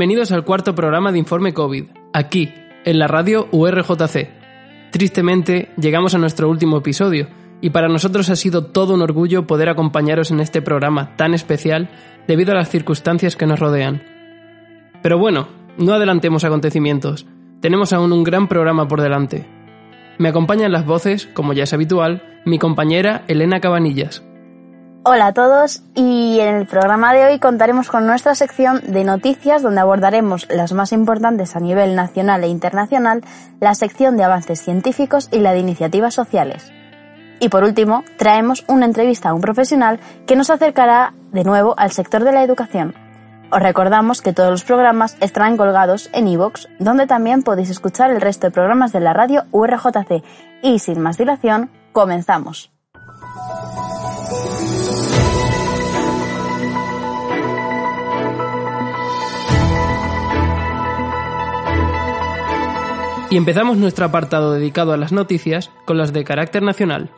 [0.00, 2.54] Bienvenidos al cuarto programa de Informe COVID, aquí,
[2.86, 4.30] en la radio URJC.
[4.90, 7.28] Tristemente, llegamos a nuestro último episodio,
[7.60, 11.90] y para nosotros ha sido todo un orgullo poder acompañaros en este programa tan especial
[12.26, 14.02] debido a las circunstancias que nos rodean.
[15.02, 17.26] Pero bueno, no adelantemos acontecimientos,
[17.60, 19.46] tenemos aún un gran programa por delante.
[20.16, 24.24] Me acompañan las voces, como ya es habitual, mi compañera Elena Cabanillas.
[25.02, 29.62] Hola a todos y en el programa de hoy contaremos con nuestra sección de noticias
[29.62, 33.22] donde abordaremos las más importantes a nivel nacional e internacional,
[33.60, 36.70] la sección de avances científicos y la de iniciativas sociales.
[37.40, 41.92] Y por último, traemos una entrevista a un profesional que nos acercará de nuevo al
[41.92, 42.94] sector de la educación.
[43.50, 48.20] Os recordamos que todos los programas estarán colgados en iVoox, donde también podéis escuchar el
[48.20, 50.22] resto de programas de la radio URJC.
[50.62, 52.70] Y sin más dilación, comenzamos.
[63.30, 67.10] Y empezamos nuestro apartado dedicado a las noticias con las de carácter nacional.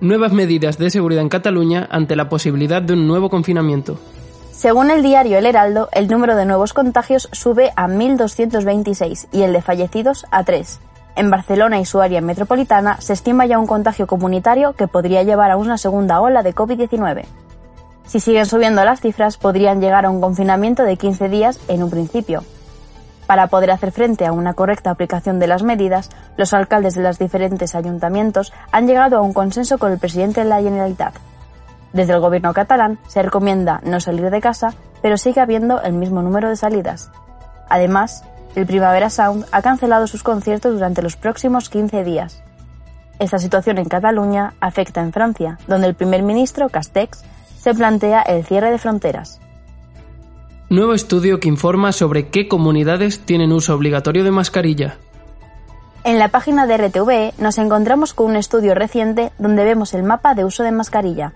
[0.00, 3.98] Nuevas medidas de seguridad en Cataluña ante la posibilidad de un nuevo confinamiento.
[4.52, 9.52] Según el diario El Heraldo, el número de nuevos contagios sube a 1.226 y el
[9.52, 10.78] de fallecidos a 3.
[11.16, 15.50] En Barcelona y su área metropolitana se estima ya un contagio comunitario que podría llevar
[15.50, 17.24] a una segunda ola de COVID-19.
[18.04, 21.90] Si siguen subiendo las cifras, podrían llegar a un confinamiento de 15 días en un
[21.90, 22.44] principio,
[23.26, 27.18] para poder hacer frente a una correcta aplicación de las medidas, los alcaldes de los
[27.18, 31.14] diferentes ayuntamientos han llegado a un consenso con el presidente de la Generalitat.
[31.92, 36.22] Desde el gobierno catalán se recomienda no salir de casa, pero sigue habiendo el mismo
[36.22, 37.10] número de salidas.
[37.68, 42.42] Además, el Primavera Sound ha cancelado sus conciertos durante los próximos 15 días.
[43.18, 47.24] Esta situación en Cataluña afecta en Francia, donde el primer ministro Castex
[47.58, 49.40] se plantea el cierre de fronteras.
[50.68, 54.96] Nuevo estudio que informa sobre qué comunidades tienen uso obligatorio de mascarilla.
[56.02, 60.34] En la página de RTVE nos encontramos con un estudio reciente donde vemos el mapa
[60.34, 61.34] de uso de mascarilla.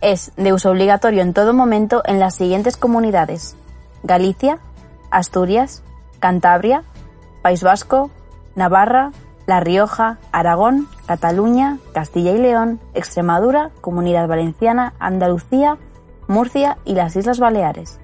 [0.00, 3.54] Es de uso obligatorio en todo momento en las siguientes comunidades.
[4.02, 4.58] Galicia,
[5.12, 5.84] Asturias,
[6.18, 6.82] Cantabria,
[7.40, 8.10] País Vasco,
[8.56, 9.12] Navarra,
[9.46, 15.78] La Rioja, Aragón, Cataluña, Castilla y León, Extremadura, Comunidad Valenciana, Andalucía,
[16.28, 18.00] Murcia y las Islas Baleares.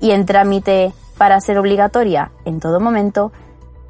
[0.00, 3.32] Y en trámite para ser obligatoria en todo momento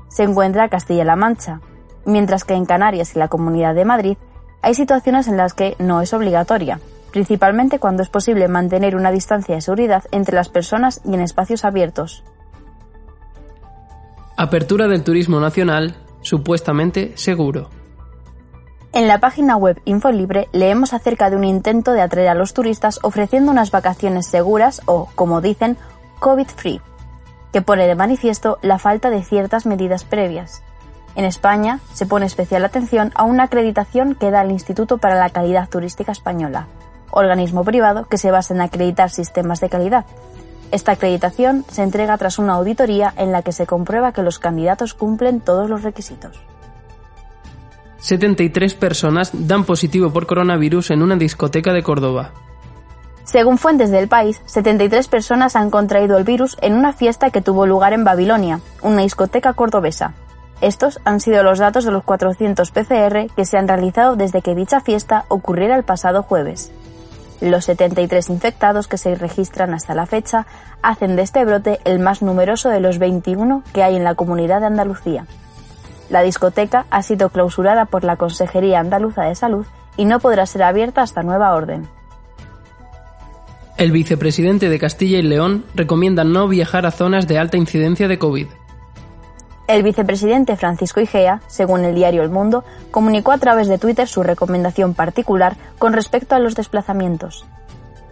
[0.09, 1.61] se encuentra Castilla-La Mancha,
[2.05, 4.17] mientras que en Canarias y la Comunidad de Madrid
[4.63, 9.55] hay situaciones en las que no es obligatoria, principalmente cuando es posible mantener una distancia
[9.55, 12.25] de seguridad entre las personas y en espacios abiertos.
[14.37, 17.69] Apertura del turismo nacional, supuestamente seguro.
[18.95, 23.01] En la página web Infolibre leemos acerca de un intento de atraer a los turistas
[23.03, 25.77] ofreciendo unas vacaciones seguras o, como dicen,
[26.21, 26.81] COVID-free,
[27.53, 30.63] que pone de manifiesto la falta de ciertas medidas previas.
[31.17, 35.31] En España se pone especial atención a una acreditación que da el Instituto para la
[35.31, 36.69] Calidad Turística Española,
[37.11, 40.05] organismo privado que se basa en acreditar sistemas de calidad.
[40.71, 44.95] Esta acreditación se entrega tras una auditoría en la que se comprueba que los candidatos
[44.95, 46.41] cumplen todos los requisitos.
[48.05, 52.33] 73 personas dan positivo por coronavirus en una discoteca de Córdoba.
[53.25, 57.67] Según fuentes del país, 73 personas han contraído el virus en una fiesta que tuvo
[57.67, 60.13] lugar en Babilonia, una discoteca cordobesa.
[60.61, 64.55] Estos han sido los datos de los 400 PCR que se han realizado desde que
[64.55, 66.73] dicha fiesta ocurriera el pasado jueves.
[67.41, 70.47] Los 73 infectados que se registran hasta la fecha
[70.83, 74.61] hacen de este brote el más numeroso de los 21 que hay en la comunidad
[74.61, 75.27] de Andalucía.
[76.11, 80.63] La discoteca ha sido clausurada por la Consejería Andaluza de Salud y no podrá ser
[80.63, 81.89] abierta hasta nueva orden.
[83.77, 88.19] El vicepresidente de Castilla y León recomienda no viajar a zonas de alta incidencia de
[88.19, 88.47] COVID.
[89.67, 94.23] El vicepresidente Francisco Igea, según el diario El Mundo, comunicó a través de Twitter su
[94.23, 97.47] recomendación particular con respecto a los desplazamientos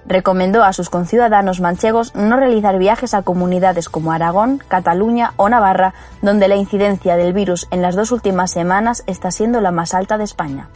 [0.06, 5.94] recomendó a sus conciudadanos manchegos no realizar viajes a comunidades como Aragón, Cataluña o Navarra,
[6.22, 10.19] donde la incidencia del virus en las dos últimas semanas está siendo la más alta
[10.19, 10.69] de España.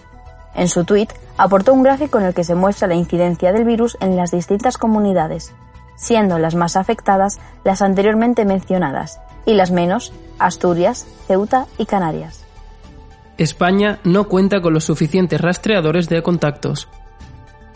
[0.54, 3.96] En su tuit aportó un gráfico en el que se muestra la incidencia del virus
[4.00, 5.52] en las distintas comunidades,
[5.96, 12.44] siendo las más afectadas las anteriormente mencionadas y las menos Asturias, Ceuta y Canarias.
[13.38, 16.88] España no cuenta con los suficientes rastreadores de contactos,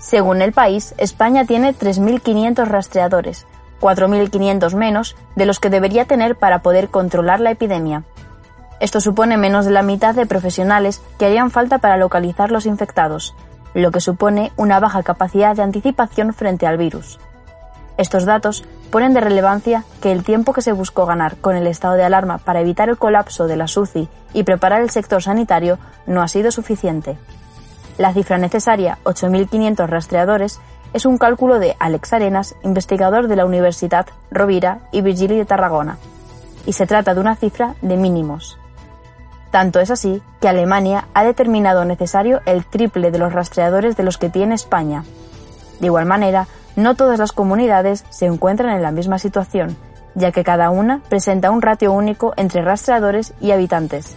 [0.00, 3.47] según el país, España tiene 3.500 rastreadores,
[3.82, 8.05] 4.500 menos de los que debería tener para poder controlar la epidemia.
[8.81, 13.35] Esto supone menos de la mitad de profesionales que harían falta para localizar los infectados,
[13.75, 17.20] lo que supone una baja capacidad de anticipación frente al virus.
[17.99, 21.94] Estos datos ponen de relevancia que el tiempo que se buscó ganar con el estado
[21.94, 26.23] de alarma para evitar el colapso de la SUCI y preparar el sector sanitario no
[26.23, 27.19] ha sido suficiente.
[28.00, 30.58] La cifra necesaria, 8.500 rastreadores,
[30.94, 35.99] es un cálculo de Alex Arenas, investigador de la Universidad Rovira y Virgili de Tarragona,
[36.64, 38.58] y se trata de una cifra de mínimos.
[39.50, 44.17] Tanto es así que Alemania ha determinado necesario el triple de los rastreadores de los
[44.17, 45.05] que tiene España.
[45.79, 46.46] De igual manera,
[46.76, 49.76] no todas las comunidades se encuentran en la misma situación,
[50.14, 54.17] ya que cada una presenta un ratio único entre rastreadores y habitantes,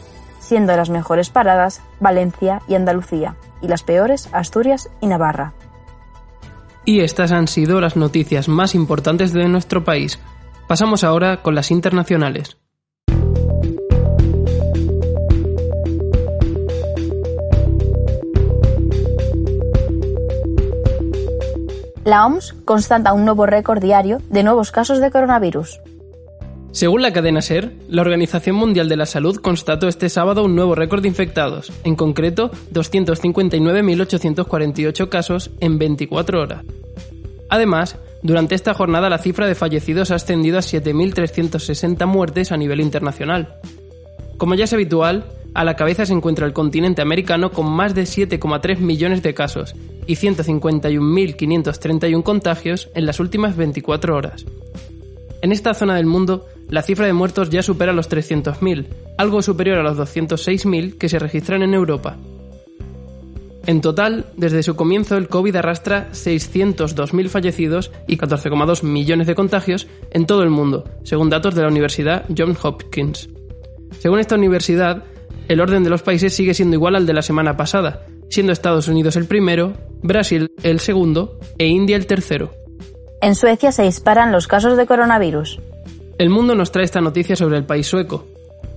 [0.53, 5.53] siendo las mejores paradas Valencia y Andalucía, y las peores Asturias y Navarra.
[6.85, 10.19] Y estas han sido las noticias más importantes de nuestro país.
[10.67, 12.57] Pasamos ahora con las internacionales.
[22.05, 25.79] La OMS constata un nuevo récord diario de nuevos casos de coronavirus.
[26.73, 30.73] Según la cadena SER, la Organización Mundial de la Salud constató este sábado un nuevo
[30.73, 36.63] récord de infectados, en concreto 259.848 casos en 24 horas.
[37.47, 42.81] Además, durante esta jornada la cifra de fallecidos ha ascendido a 7.360 muertes a nivel
[42.81, 43.59] internacional.
[44.37, 48.05] Como ya es habitual, a la cabeza se encuentra el continente americano con más de
[48.05, 49.75] 7,3 millones de casos
[50.07, 54.43] y 151.531 contagios en las últimas 24 horas.
[55.43, 58.87] En esta zona del mundo, la cifra de muertos ya supera los 300.000,
[59.17, 62.17] algo superior a los 206.000 que se registran en Europa.
[63.65, 69.87] En total, desde su comienzo, el COVID arrastra 602.000 fallecidos y 14,2 millones de contagios
[70.11, 73.29] en todo el mundo, según datos de la Universidad Johns Hopkins.
[73.99, 75.05] Según esta universidad,
[75.47, 78.89] el orden de los países sigue siendo igual al de la semana pasada, siendo Estados
[78.89, 82.53] Unidos el primero, Brasil el segundo e India el tercero.
[83.21, 85.61] En Suecia se disparan los casos de coronavirus.
[86.23, 88.25] El mundo nos trae esta noticia sobre el país sueco.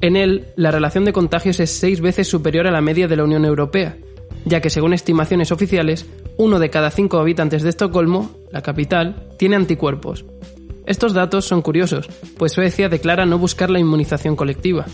[0.00, 3.22] En él, la relación de contagios es seis veces superior a la media de la
[3.22, 3.96] Unión Europea,
[4.44, 6.06] ya que según estimaciones oficiales,
[6.38, 10.24] uno de cada cinco habitantes de Estocolmo, la capital, tiene anticuerpos.
[10.86, 14.86] Estos datos son curiosos, pues Suecia declara no buscar la inmunización colectiva.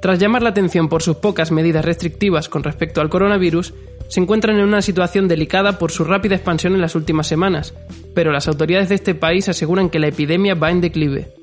[0.00, 3.74] Tras llamar la atención por sus pocas medidas restrictivas con respecto al coronavirus,
[4.08, 7.74] se encuentran en una situación delicada por su rápida expansión en las últimas semanas,
[8.14, 11.39] pero las autoridades de este país aseguran que la epidemia va en declive.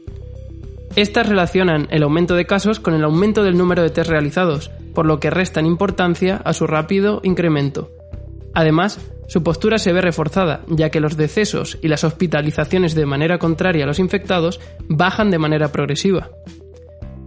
[0.98, 5.06] Estas relacionan el aumento de casos con el aumento del número de test realizados, por
[5.06, 7.92] lo que restan importancia a su rápido incremento.
[8.56, 13.38] Además, su postura se ve reforzada, ya que los decesos y las hospitalizaciones de manera
[13.38, 14.60] contraria a los infectados
[14.90, 16.32] bajan de manera progresiva.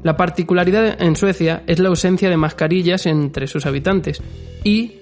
[0.02, 4.20] La particularidad en Suecia es la ausencia de mascarillas entre sus habitantes
[4.64, 4.98] y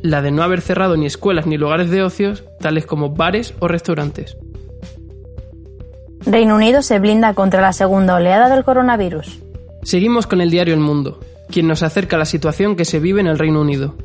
[0.00, 3.66] la de no haber cerrado ni escuelas ni lugares de ocios, tales como bares o
[3.66, 4.36] restaurantes.
[6.26, 9.40] Reino Unido se blinda contra la segunda oleada del coronavirus.
[9.82, 11.20] Seguimos con el diario El Mundo,
[11.50, 13.96] quien nos acerca la situación que se vive en el Reino Unido.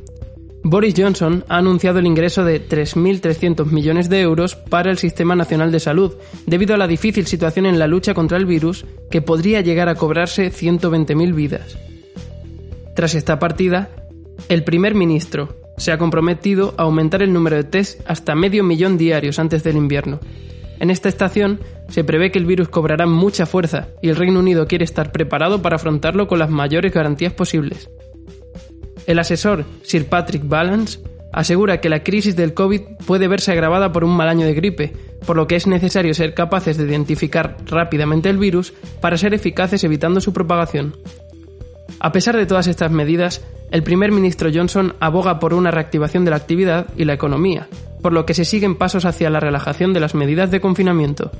[0.63, 5.71] Boris Johnson ha anunciado el ingreso de 3.300 millones de euros para el Sistema Nacional
[5.71, 9.61] de Salud, debido a la difícil situación en la lucha contra el virus, que podría
[9.61, 11.77] llegar a cobrarse 120.000 vidas.
[12.95, 13.89] Tras esta partida,
[14.49, 18.97] el primer ministro se ha comprometido a aumentar el número de test hasta medio millón
[18.97, 20.19] diarios antes del invierno.
[20.79, 24.67] En esta estación se prevé que el virus cobrará mucha fuerza y el Reino Unido
[24.67, 27.89] quiere estar preparado para afrontarlo con las mayores garantías posibles.
[29.05, 30.99] El asesor Sir Patrick Balance
[31.31, 34.93] asegura que la crisis del COVID puede verse agravada por un mal año de gripe,
[35.25, 39.83] por lo que es necesario ser capaces de identificar rápidamente el virus para ser eficaces
[39.83, 40.95] evitando su propagación.
[41.99, 46.31] A pesar de todas estas medidas, el primer ministro Johnson aboga por una reactivación de
[46.31, 47.67] la actividad y la economía,
[48.01, 51.31] por lo que se siguen pasos hacia la relajación de las medidas de confinamiento.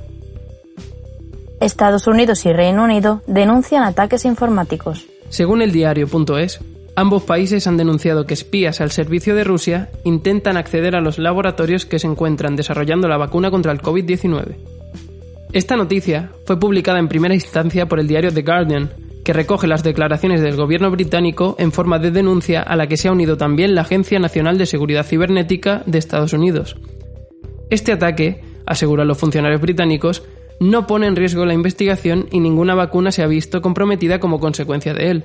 [1.60, 5.06] Estados Unidos y Reino Unido denuncian ataques informáticos.
[5.28, 6.60] Según el diario.es,
[6.98, 11.86] Ambos países han denunciado que espías al servicio de Rusia intentan acceder a los laboratorios
[11.86, 14.56] que se encuentran desarrollando la vacuna contra el COVID-19.
[15.52, 18.90] Esta noticia fue publicada en primera instancia por el diario The Guardian,
[19.28, 23.08] que recoge las declaraciones del gobierno británico en forma de denuncia a la que se
[23.08, 26.78] ha unido también la Agencia Nacional de Seguridad Cibernética de Estados Unidos.
[27.68, 30.22] Este ataque, aseguran los funcionarios británicos,
[30.60, 34.94] no pone en riesgo la investigación y ninguna vacuna se ha visto comprometida como consecuencia
[34.94, 35.24] de él.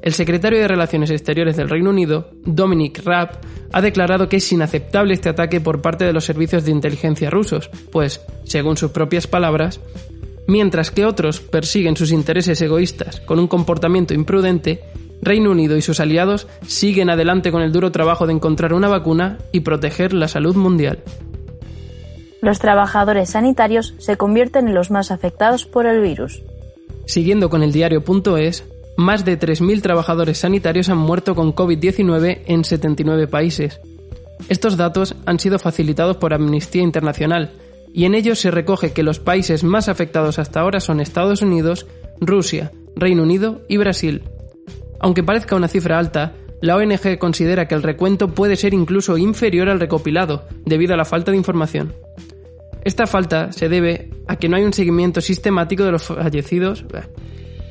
[0.00, 3.40] El secretario de Relaciones Exteriores del Reino Unido, Dominic Raab,
[3.72, 7.68] ha declarado que es inaceptable este ataque por parte de los servicios de inteligencia rusos,
[7.90, 9.80] pues, según sus propias palabras,
[10.48, 14.80] Mientras que otros persiguen sus intereses egoístas con un comportamiento imprudente,
[15.20, 19.36] Reino Unido y sus aliados siguen adelante con el duro trabajo de encontrar una vacuna
[19.52, 21.00] y proteger la salud mundial.
[22.40, 26.42] Los trabajadores sanitarios se convierten en los más afectados por el virus.
[27.04, 28.64] Siguiendo con el diario.es,
[28.96, 33.80] más de 3.000 trabajadores sanitarios han muerto con COVID-19 en 79 países.
[34.48, 37.50] Estos datos han sido facilitados por Amnistía Internacional,
[37.92, 41.86] y en ellos se recoge que los países más afectados hasta ahora son Estados Unidos,
[42.20, 44.22] Rusia, Reino Unido y Brasil.
[45.00, 49.68] Aunque parezca una cifra alta, la ONG considera que el recuento puede ser incluso inferior
[49.68, 51.94] al recopilado, debido a la falta de información.
[52.84, 56.84] Esta falta se debe a que no hay un seguimiento sistemático de los fallecidos.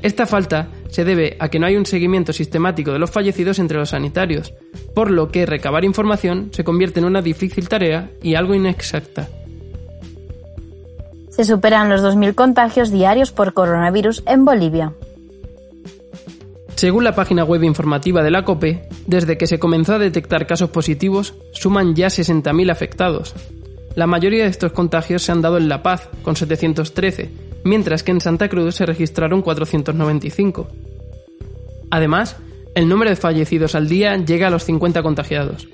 [0.02, 3.78] Esta falta se debe a que no hay un seguimiento sistemático de los fallecidos entre
[3.78, 4.54] los sanitarios,
[4.94, 9.28] por lo que recabar información se convierte en una difícil tarea y algo inexacta.
[11.38, 14.94] Se superan los 2.000 contagios diarios por coronavirus en Bolivia.
[16.74, 20.72] Según la página web informativa de la COPE, desde que se comenzó a detectar casos
[20.72, 23.36] positivos, suman ya 60.000 afectados.
[23.94, 27.29] La mayoría de estos contagios se han dado en La Paz, con 713,
[27.63, 30.67] mientras que en Santa Cruz se registraron 495.
[31.91, 32.38] Además,
[32.74, 35.67] el número de fallecidos al día llega a los 50 contagiados.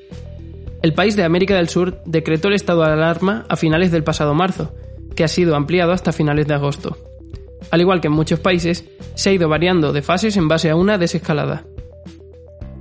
[0.81, 4.33] El país de América del Sur decretó el estado de alarma a finales del pasado
[4.33, 4.73] marzo,
[5.15, 6.97] que ha sido ampliado hasta finales de agosto.
[7.71, 10.75] Al igual que en muchos países, se ha ido variando de fases en base a
[10.75, 11.63] una desescalada.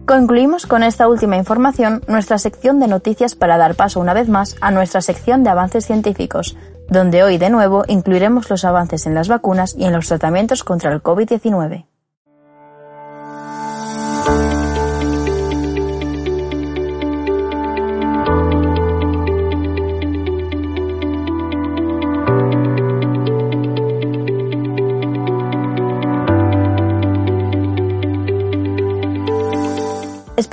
[0.07, 4.57] Concluimos con esta última información nuestra sección de noticias para dar paso una vez más
[4.61, 6.57] a nuestra sección de avances científicos,
[6.89, 10.93] donde hoy de nuevo incluiremos los avances en las vacunas y en los tratamientos contra
[10.93, 11.87] el COVID-19.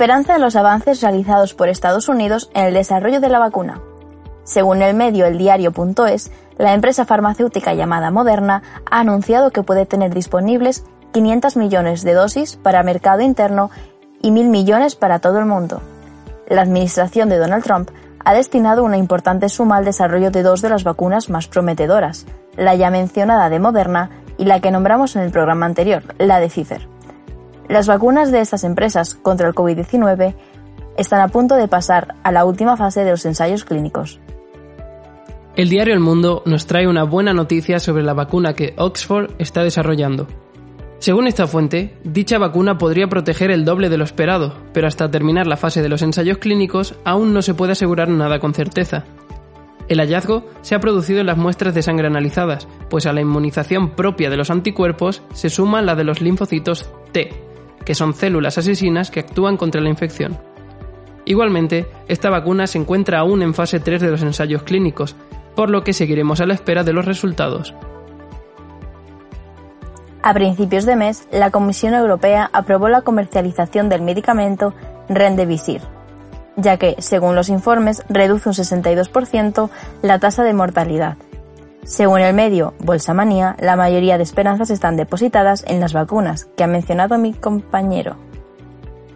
[0.00, 3.82] esperanza de los avances realizados por Estados Unidos en el desarrollo de la vacuna.
[4.44, 10.84] Según el medio eldiario.es, la empresa farmacéutica llamada Moderna ha anunciado que puede tener disponibles
[11.12, 13.70] 500 millones de dosis para mercado interno
[14.22, 15.82] y 1.000 millones para todo el mundo.
[16.48, 17.90] La administración de Donald Trump
[18.24, 22.24] ha destinado una importante suma al desarrollo de dos de las vacunas más prometedoras,
[22.56, 26.48] la ya mencionada de Moderna y la que nombramos en el programa anterior, la de
[26.48, 26.89] Pfizer.
[27.70, 30.34] Las vacunas de estas empresas contra el COVID-19
[30.96, 34.18] están a punto de pasar a la última fase de los ensayos clínicos.
[35.54, 39.62] El diario El Mundo nos trae una buena noticia sobre la vacuna que Oxford está
[39.62, 40.26] desarrollando.
[40.98, 45.46] Según esta fuente, dicha vacuna podría proteger el doble de lo esperado, pero hasta terminar
[45.46, 49.04] la fase de los ensayos clínicos aún no se puede asegurar nada con certeza.
[49.86, 53.90] El hallazgo se ha producido en las muestras de sangre analizadas, pues a la inmunización
[53.90, 57.49] propia de los anticuerpos se suma la de los linfocitos T,
[57.84, 60.38] que son células asesinas que actúan contra la infección.
[61.24, 65.16] Igualmente, esta vacuna se encuentra aún en fase 3 de los ensayos clínicos,
[65.54, 67.74] por lo que seguiremos a la espera de los resultados.
[70.22, 74.74] A principios de mes, la Comisión Europea aprobó la comercialización del medicamento
[75.08, 75.80] Rendevisir,
[76.56, 79.70] ya que, según los informes, reduce un 62%
[80.02, 81.16] la tasa de mortalidad
[81.84, 86.66] según el medio Bolsamanía, la mayoría de esperanzas están depositadas en las vacunas que ha
[86.66, 88.16] mencionado mi compañero.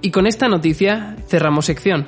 [0.00, 2.06] Y con esta noticia cerramos sección.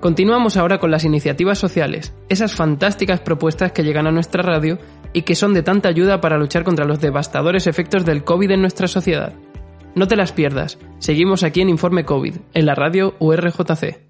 [0.00, 4.78] Continuamos ahora con las iniciativas sociales, esas fantásticas propuestas que llegan a nuestra radio
[5.12, 8.62] y que son de tanta ayuda para luchar contra los devastadores efectos del COVID en
[8.62, 9.34] nuestra sociedad.
[9.94, 14.09] No te las pierdas, seguimos aquí en Informe COVID, en la radio URJC.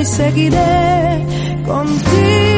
[0.00, 1.24] y seguiré
[1.66, 2.57] contigo.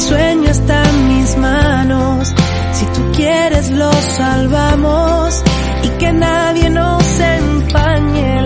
[0.00, 2.34] Sueño está en mis manos.
[2.72, 5.42] Si tú quieres lo salvamos
[5.84, 8.39] y que nadie nos empañe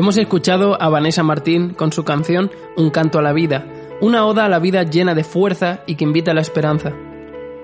[0.00, 3.66] Hemos escuchado a Vanessa Martín con su canción Un canto a la vida,
[4.00, 6.94] una oda a la vida llena de fuerza y que invita a la esperanza.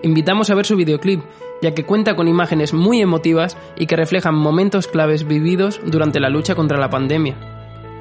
[0.03, 1.23] Invitamos a ver su videoclip,
[1.63, 6.29] ya que cuenta con imágenes muy emotivas y que reflejan momentos claves vividos durante la
[6.29, 7.39] lucha contra la pandemia.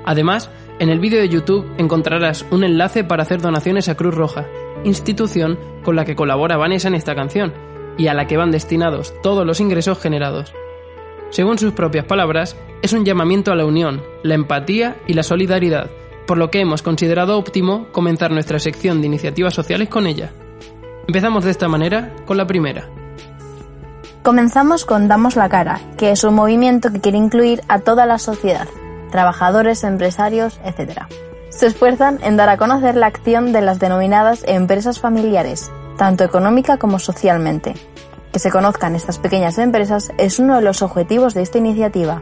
[0.03, 4.47] Además, en el vídeo de YouTube encontrarás un enlace para hacer donaciones a Cruz Roja,
[4.83, 7.53] institución con la que colabora Vanessa en esta canción,
[7.97, 10.51] y a la que van destinados todos los ingresos generados.
[11.35, 15.89] Según sus propias palabras, es un llamamiento a la unión, la empatía y la solidaridad,
[16.25, 20.31] por lo que hemos considerado óptimo comenzar nuestra sección de iniciativas sociales con ella.
[21.09, 22.87] Empezamos de esta manera con la primera.
[24.23, 28.17] Comenzamos con Damos la Cara, que es un movimiento que quiere incluir a toda la
[28.17, 28.69] sociedad,
[29.11, 31.01] trabajadores, empresarios, etc.
[31.49, 36.77] Se esfuerzan en dar a conocer la acción de las denominadas empresas familiares, tanto económica
[36.77, 37.73] como socialmente.
[38.35, 42.21] Que se conozcan estas pequeñas empresas es uno de los objetivos de esta iniciativa.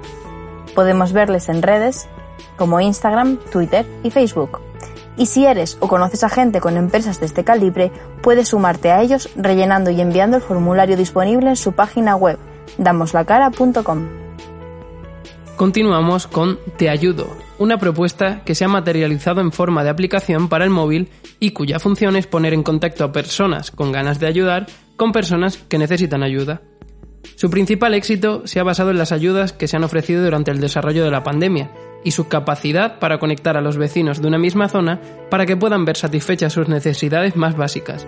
[0.76, 2.08] Podemos verles en redes
[2.56, 4.60] como Instagram, Twitter y Facebook.
[5.18, 9.02] Y si eres o conoces a gente con empresas de este calibre, puedes sumarte a
[9.02, 12.38] ellos rellenando y enviando el formulario disponible en su página web,
[12.78, 14.08] damoslacara.com.
[15.56, 17.26] Continuamos con Te Ayudo,
[17.60, 21.80] una propuesta que se ha materializado en forma de aplicación para el móvil y cuya
[21.80, 26.24] función es poner en contacto a personas con ganas de ayudar con personas que necesitan
[26.24, 26.62] ayuda.
[27.36, 30.60] Su principal éxito se ha basado en las ayudas que se han ofrecido durante el
[30.60, 31.72] desarrollo de la pandemia
[32.04, 35.86] y su capacidad para conectar a los vecinos de una misma zona para que puedan
[35.86, 38.06] ver satisfechas sus necesidades más básicas.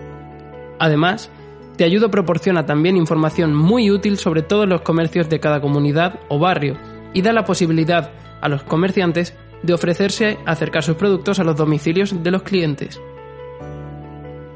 [0.79, 1.31] Además,
[1.77, 6.39] Te Ayudo proporciona también información muy útil sobre todos los comercios de cada comunidad o
[6.39, 6.77] barrio
[7.13, 11.55] y da la posibilidad a los comerciantes de ofrecerse a acercar sus productos a los
[11.55, 12.99] domicilios de los clientes.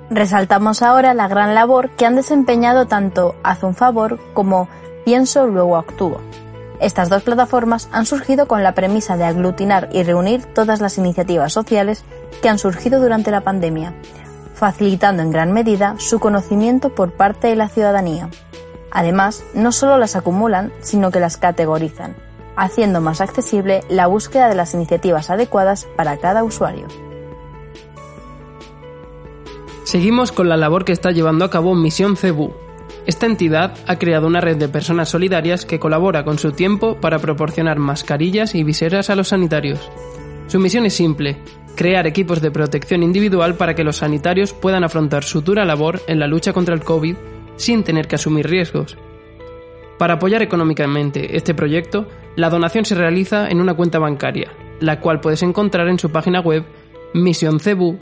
[0.09, 4.67] Resaltamos ahora la gran labor que han desempeñado tanto Haz un favor como
[5.05, 6.19] Pienso luego actúo.
[6.79, 11.51] Estas dos plataformas han surgido con la premisa de aglutinar y reunir todas las iniciativas
[11.51, 12.03] sociales
[12.41, 13.93] que han surgido durante la pandemia,
[14.53, 18.29] facilitando en gran medida su conocimiento por parte de la ciudadanía.
[18.91, 22.15] Además, no solo las acumulan, sino que las categorizan,
[22.59, 26.87] haciendo más accesible la búsqueda de las iniciativas adecuadas para cada usuario.
[29.85, 32.53] Seguimos con la labor que está llevando a cabo Misión Cebu.
[33.07, 37.17] Esta entidad ha creado una red de personas solidarias que colabora con su tiempo para
[37.17, 39.89] proporcionar mascarillas y viseras a los sanitarios.
[40.47, 41.41] Su misión es simple,
[41.75, 46.19] crear equipos de protección individual para que los sanitarios puedan afrontar su dura labor en
[46.19, 47.15] la lucha contra el COVID
[47.55, 48.97] sin tener que asumir riesgos.
[49.99, 52.07] Para apoyar económicamente este proyecto,
[52.37, 56.39] la donación se realiza en una cuenta bancaria, la cual puedes encontrar en su página
[56.39, 56.63] web
[57.13, 57.99] misioncebu.org.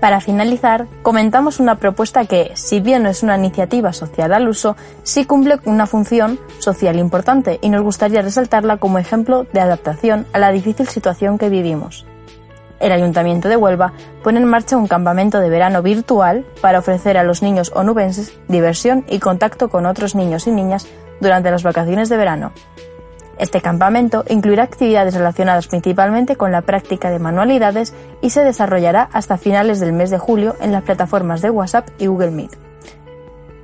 [0.00, 4.74] Para finalizar, comentamos una propuesta que, si bien no es una iniciativa social al uso,
[5.02, 10.38] sí cumple una función social importante y nos gustaría resaltarla como ejemplo de adaptación a
[10.38, 12.06] la difícil situación que vivimos.
[12.80, 13.92] El Ayuntamiento de Huelva
[14.24, 19.04] pone en marcha un campamento de verano virtual para ofrecer a los niños onubenses diversión
[19.08, 20.88] y contacto con otros niños y niñas
[21.20, 22.52] durante las vacaciones de verano.
[23.38, 29.38] Este campamento incluirá actividades relacionadas principalmente con la práctica de manualidades y se desarrollará hasta
[29.38, 32.58] finales del mes de julio en las plataformas de WhatsApp y Google Meet.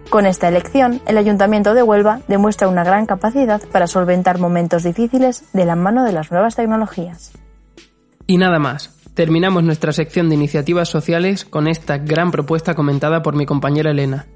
[0.09, 5.44] Con esta elección, el Ayuntamiento de Huelva demuestra una gran capacidad para solventar momentos difíciles
[5.52, 7.33] de la mano de las nuevas tecnologías.
[8.26, 8.95] Y nada más.
[9.16, 14.26] Terminamos nuestra sección de iniciativas sociales con esta gran propuesta comentada por mi compañera Elena.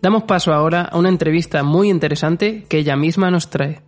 [0.00, 3.82] Damos paso ahora a una entrevista muy interesante que ella misma nos trae.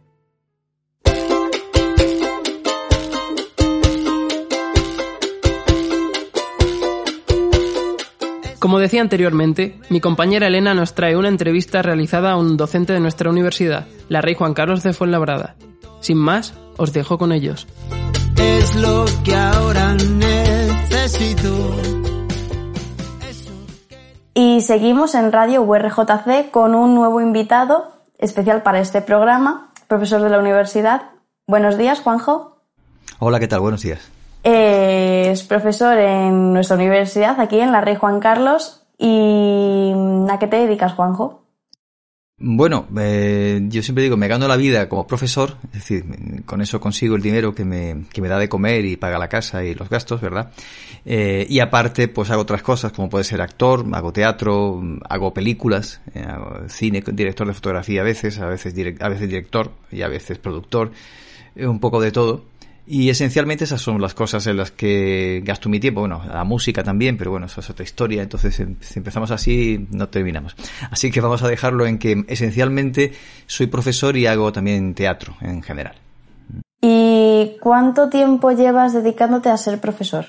[8.58, 12.98] Como decía anteriormente, mi compañera Elena nos trae una entrevista realizada a un docente de
[12.98, 15.54] nuestra universidad, la Rey Juan Carlos de Fuenlabrada.
[16.00, 17.68] Sin más, os dejo con ellos.
[21.10, 21.48] Necesito.
[24.34, 30.30] Y seguimos en Radio URJC con un nuevo invitado especial para este programa, profesor de
[30.30, 31.02] la universidad.
[31.46, 32.58] Buenos días, Juanjo.
[33.18, 33.60] Hola, ¿qué tal?
[33.60, 34.10] Buenos días.
[34.42, 38.82] Es profesor en nuestra universidad, aquí en la Rey Juan Carlos.
[38.96, 39.92] ¿Y
[40.30, 41.42] a qué te dedicas, Juanjo?
[42.42, 46.06] Bueno, eh, yo siempre digo, me gano la vida como profesor, es decir,
[46.46, 49.28] con eso consigo el dinero que me, que me da de comer y paga la
[49.28, 50.50] casa y los gastos, ¿verdad?
[51.04, 56.00] Eh, y aparte, pues hago otras cosas, como puede ser actor, hago teatro, hago películas,
[56.14, 60.00] eh, hago cine, director de fotografía a veces, a veces, direct, a veces director y
[60.00, 60.92] a veces productor,
[61.56, 62.44] un poco de todo.
[62.92, 66.00] Y esencialmente esas son las cosas en las que gasto mi tiempo.
[66.00, 68.20] Bueno, la música también, pero bueno, eso es otra historia.
[68.20, 70.56] Entonces, em, si empezamos así, no terminamos.
[70.90, 73.12] Así que vamos a dejarlo en que esencialmente
[73.46, 75.94] soy profesor y hago también teatro en general.
[76.82, 80.26] ¿Y cuánto tiempo llevas dedicándote a ser profesor?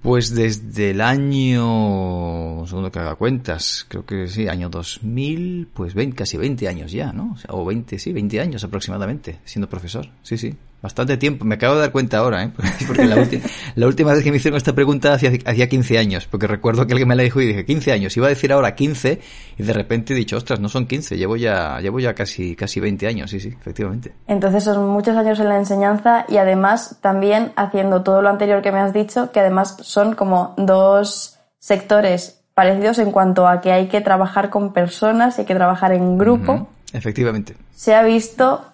[0.00, 6.16] Pues desde el año, segundo que haga cuentas, creo que sí, año 2000, pues 20,
[6.16, 7.36] casi 20 años ya, ¿no?
[7.48, 10.08] O 20, sí, 20 años aproximadamente, siendo profesor.
[10.22, 11.44] Sí, sí, bastante tiempo.
[11.44, 12.50] Me acabo de dar cuenta ahora, ¿eh?
[12.86, 13.26] Porque la,
[13.74, 16.92] la última vez que me hicieron esta pregunta hacía, hacía 15 años, porque recuerdo que
[16.92, 18.16] alguien me la dijo y dije 15 años.
[18.16, 19.20] Iba a decir ahora 15
[19.58, 22.80] y de repente he dicho, ostras, no son 15, llevo ya, llevo ya casi, casi
[22.80, 24.14] 20 años, sí, sí, efectivamente.
[24.26, 28.72] Entonces son muchos años en la enseñanza y además también haciendo todo lo anterior que
[28.72, 33.88] me has dicho, que además son como dos sectores parecidos en cuanto a que hay
[33.88, 36.52] que trabajar con personas, hay que trabajar en grupo.
[36.52, 36.66] Uh -huh.
[36.92, 37.56] Efectivamente.
[37.74, 38.64] Se ha visto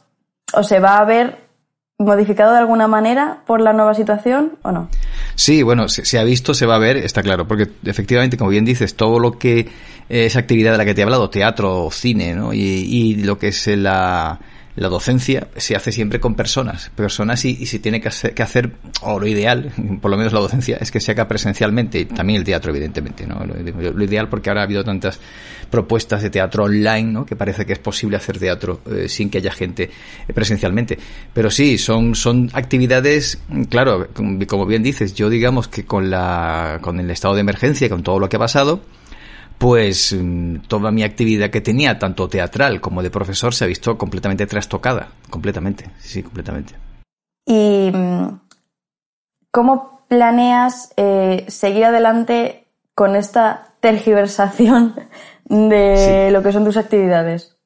[0.54, 1.45] o se va a ver
[1.98, 4.88] modificado de alguna manera por la nueva situación o no?
[5.34, 8.66] Sí, bueno, se, ha visto, se va a ver, está claro, porque efectivamente, como bien
[8.66, 9.68] dices, todo lo que
[10.08, 12.52] esa actividad de la que te he hablado, teatro, cine, ¿no?
[12.52, 14.38] Y, y lo que es la,
[14.76, 18.42] la docencia se hace siempre con personas, personas y, y se tiene que hacer, que
[18.42, 22.04] hacer, o lo ideal, por lo menos la docencia, es que se haga presencialmente, y
[22.04, 23.44] también el teatro, evidentemente, ¿no?
[23.44, 25.18] Lo, ideal porque ahora ha habido tantas
[25.70, 27.26] propuestas de teatro online, ¿no?
[27.26, 29.90] Que parece que es posible hacer teatro eh, sin que haya gente
[30.32, 30.98] presencialmente.
[31.32, 34.08] Pero sí, son, son actividades, claro,
[34.46, 38.18] como bien dices, yo digamos que con la, con el estado de emergencia, con todo
[38.18, 38.82] lo que ha pasado,
[39.58, 40.14] pues
[40.68, 45.08] toda mi actividad que tenía, tanto teatral como de profesor, se ha visto completamente trastocada,
[45.30, 46.74] completamente, sí, completamente.
[47.46, 47.92] ¿Y
[49.50, 54.94] cómo planeas eh, seguir adelante con esta tergiversación
[55.44, 56.32] de sí.
[56.32, 57.56] lo que son tus actividades?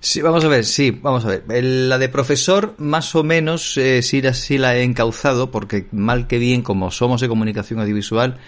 [0.00, 1.64] Sí, vamos a ver, sí, vamos a ver.
[1.64, 6.38] La de profesor, más o menos, eh, sí, sí la he encauzado, porque mal que
[6.38, 8.38] bien, como somos de comunicación audiovisual,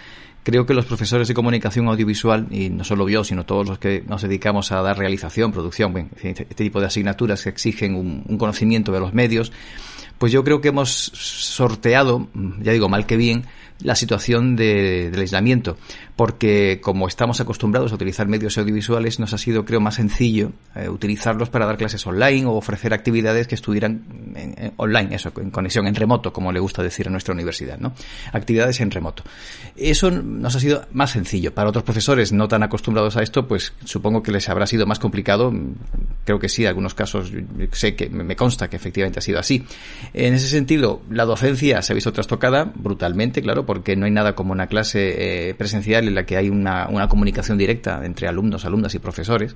[0.43, 4.03] creo que los profesores de comunicación audiovisual, y no solo yo, sino todos los que
[4.07, 8.93] nos dedicamos a dar realización, producción, este tipo de asignaturas que exigen un, un conocimiento
[8.93, 9.53] de los medios,
[10.19, 12.29] pues yo creo que hemos sorteado,
[12.61, 13.45] ya digo mal que bien,
[13.83, 15.77] la situación de, del aislamiento,
[16.17, 20.89] porque como estamos acostumbrados a utilizar medios audiovisuales, nos ha sido, creo, más sencillo eh,
[20.89, 25.87] utilizarlos para dar clases online o ofrecer actividades que estuvieran en, online, eso, en conexión,
[25.87, 27.93] en remoto, como le gusta decir a nuestra universidad, ¿no?
[28.33, 29.23] Actividades en remoto.
[29.77, 31.55] Eso nos ha sido más sencillo.
[31.55, 34.99] Para otros profesores no tan acostumbrados a esto, pues supongo que les habrá sido más
[34.99, 35.53] complicado.
[36.25, 37.33] Creo que sí, en algunos casos
[37.73, 39.65] sé que me consta que efectivamente ha sido así.
[40.13, 44.35] En ese sentido, la docencia se ha visto trastocada brutalmente, claro, porque no hay nada
[44.35, 48.65] como una clase eh, presencial en la que hay una, una, comunicación directa entre alumnos,
[48.65, 49.55] alumnas y profesores.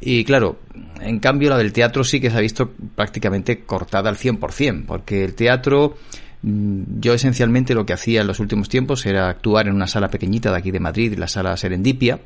[0.00, 0.58] Y claro,
[1.02, 5.22] en cambio la del teatro sí que se ha visto prácticamente cortada al 100%, porque
[5.22, 5.98] el teatro,
[6.40, 10.08] mm, yo esencialmente lo que hacía en los últimos tiempos era actuar en una sala
[10.08, 12.18] pequeñita de aquí de Madrid, la sala Serendipia,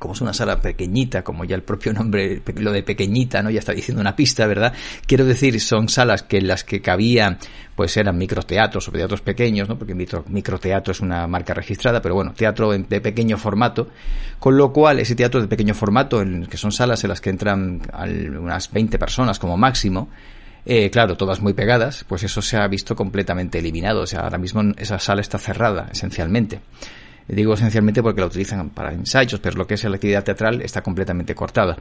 [0.00, 3.50] como es una sala pequeñita, como ya el propio nombre, lo de pequeñita, ¿no?
[3.50, 4.72] Ya está diciendo una pista, ¿verdad?
[5.06, 7.38] Quiero decir, son salas que en las que cabían,
[7.76, 9.78] pues eran microteatros o teatros pequeños, ¿no?
[9.78, 13.88] Porque micro, microteatro es una marca registrada, pero bueno, teatro de pequeño formato,
[14.38, 17.30] con lo cual ese teatro de pequeño formato, en, que son salas en las que
[17.30, 17.82] entran
[18.40, 20.08] unas 20 personas como máximo,
[20.64, 24.02] eh, claro, todas muy pegadas, pues eso se ha visto completamente eliminado.
[24.02, 26.60] O sea, ahora mismo esa sala está cerrada, esencialmente.
[27.30, 30.82] Digo esencialmente porque la utilizan para ensayos, pero lo que es la actividad teatral está
[30.82, 31.76] completamente cortada.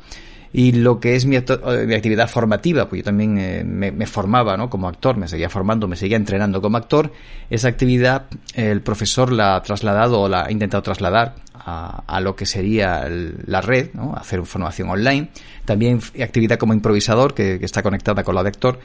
[0.52, 4.70] Y lo que es mi, eh, actividad formativa, pues yo también eh, me, formaba ¿no?
[4.70, 7.12] como actor, me seguía formando, me seguía entrenando como actor,
[7.50, 12.48] esa actividad el profesor la ha trasladado o la ha intentado trasladar a, lo que
[12.48, 13.08] sería
[13.46, 14.16] la red, ¿no?
[14.16, 15.30] hacer formación online.
[15.66, 18.80] También actividad como improvisador, que, está conectada con la de actor.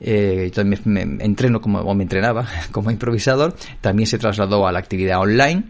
[0.00, 3.56] Eh, yo también me, entreno como, o me entrenaba como improvisador.
[3.80, 5.64] También se trasladó a la actividad online.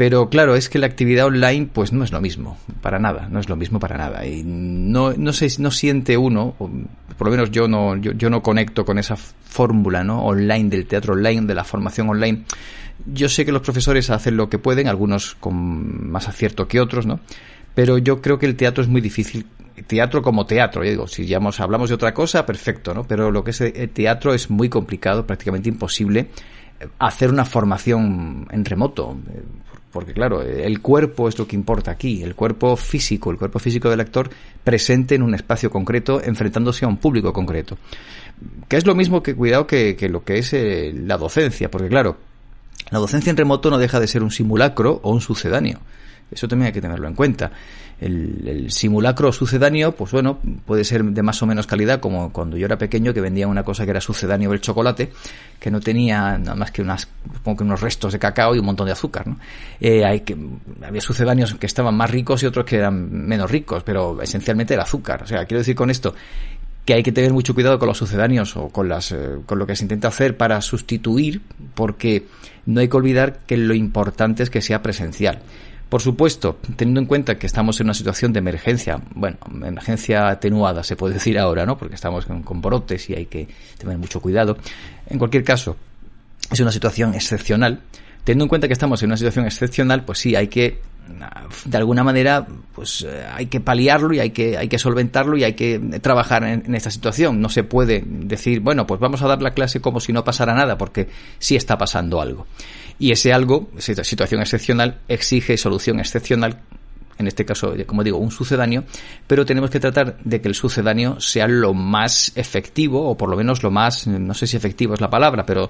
[0.00, 3.38] Pero claro, es que la actividad online pues no es lo mismo, para nada, no
[3.38, 4.24] es lo mismo para nada.
[4.24, 6.54] Y no, no sé, no siente uno,
[7.18, 10.24] por lo menos yo no, yo, no conecto con esa fórmula ¿no?
[10.24, 12.44] online del teatro online, de la formación online.
[13.12, 17.04] Yo sé que los profesores hacen lo que pueden, algunos con más acierto que otros,
[17.04, 17.20] ¿no?
[17.74, 19.44] Pero yo creo que el teatro es muy difícil
[19.86, 23.04] teatro como teatro, yo digo, si ya hablamos de otra cosa, perfecto, ¿no?
[23.04, 26.30] Pero lo que es el teatro es muy complicado, prácticamente imposible
[26.98, 29.16] hacer una formación en remoto.
[29.92, 33.90] Porque claro, el cuerpo es lo que importa aquí, el cuerpo físico, el cuerpo físico
[33.90, 34.30] del actor
[34.62, 37.76] presente en un espacio concreto, enfrentándose a un público concreto.
[38.68, 42.18] Que es lo mismo que, cuidado, que, lo que es eh, la docencia, porque claro,
[42.90, 45.80] la docencia en remoto no deja de ser un simulacro o un sucedáneo.
[46.30, 47.50] Eso también hay que tenerlo en cuenta.
[48.00, 52.64] El, simulacro sucedáneo, pues bueno, puede ser de más o menos calidad, como cuando yo
[52.64, 55.12] era pequeño que vendía una cosa que era sucedáneo del chocolate,
[55.58, 58.86] que no tenía nada más que unas, que unos restos de cacao y un montón
[58.86, 59.38] de azúcar, ¿no?
[59.80, 60.36] Eh, hay que,
[60.82, 64.84] había sucedáneos que estaban más ricos y otros que eran menos ricos, pero esencialmente era
[64.84, 65.24] azúcar.
[65.24, 66.14] O sea, quiero decir con esto
[66.84, 69.66] que hay que tener mucho cuidado con los sucedáneos o con las eh, con lo
[69.66, 71.42] que se intenta hacer para sustituir
[71.74, 72.26] porque
[72.66, 75.42] no hay que olvidar que lo importante es que sea presencial
[75.90, 80.84] por supuesto, teniendo en cuenta que estamos en una situación de emergencia, bueno, emergencia atenuada
[80.84, 81.76] se puede decir ahora, ¿no?
[81.76, 84.56] Porque estamos con, brotes y hay que tener mucho cuidado.
[85.08, 85.76] En cualquier caso,
[86.48, 87.80] es una situación excepcional.
[88.22, 90.80] Teniendo en cuenta que estamos en una situación excepcional, pues sí, hay que
[91.64, 95.42] de alguna manera pues eh, hay que paliarlo y hay que hay que solventarlo y
[95.42, 99.42] hay que trabajar en, esta situación no se puede decir bueno pues vamos a dar
[99.42, 101.08] la clase como si no pasara nada porque
[101.40, 102.46] sí está pasando algo
[103.00, 106.60] y ese algo, esa situación excepcional, exige solución excepcional
[107.20, 108.84] en este caso, como digo, un sucedáneo,
[109.26, 113.36] pero tenemos que tratar de que el sucedáneo sea lo más efectivo, o por lo
[113.36, 115.68] menos lo más, no sé si efectivo es la palabra, pero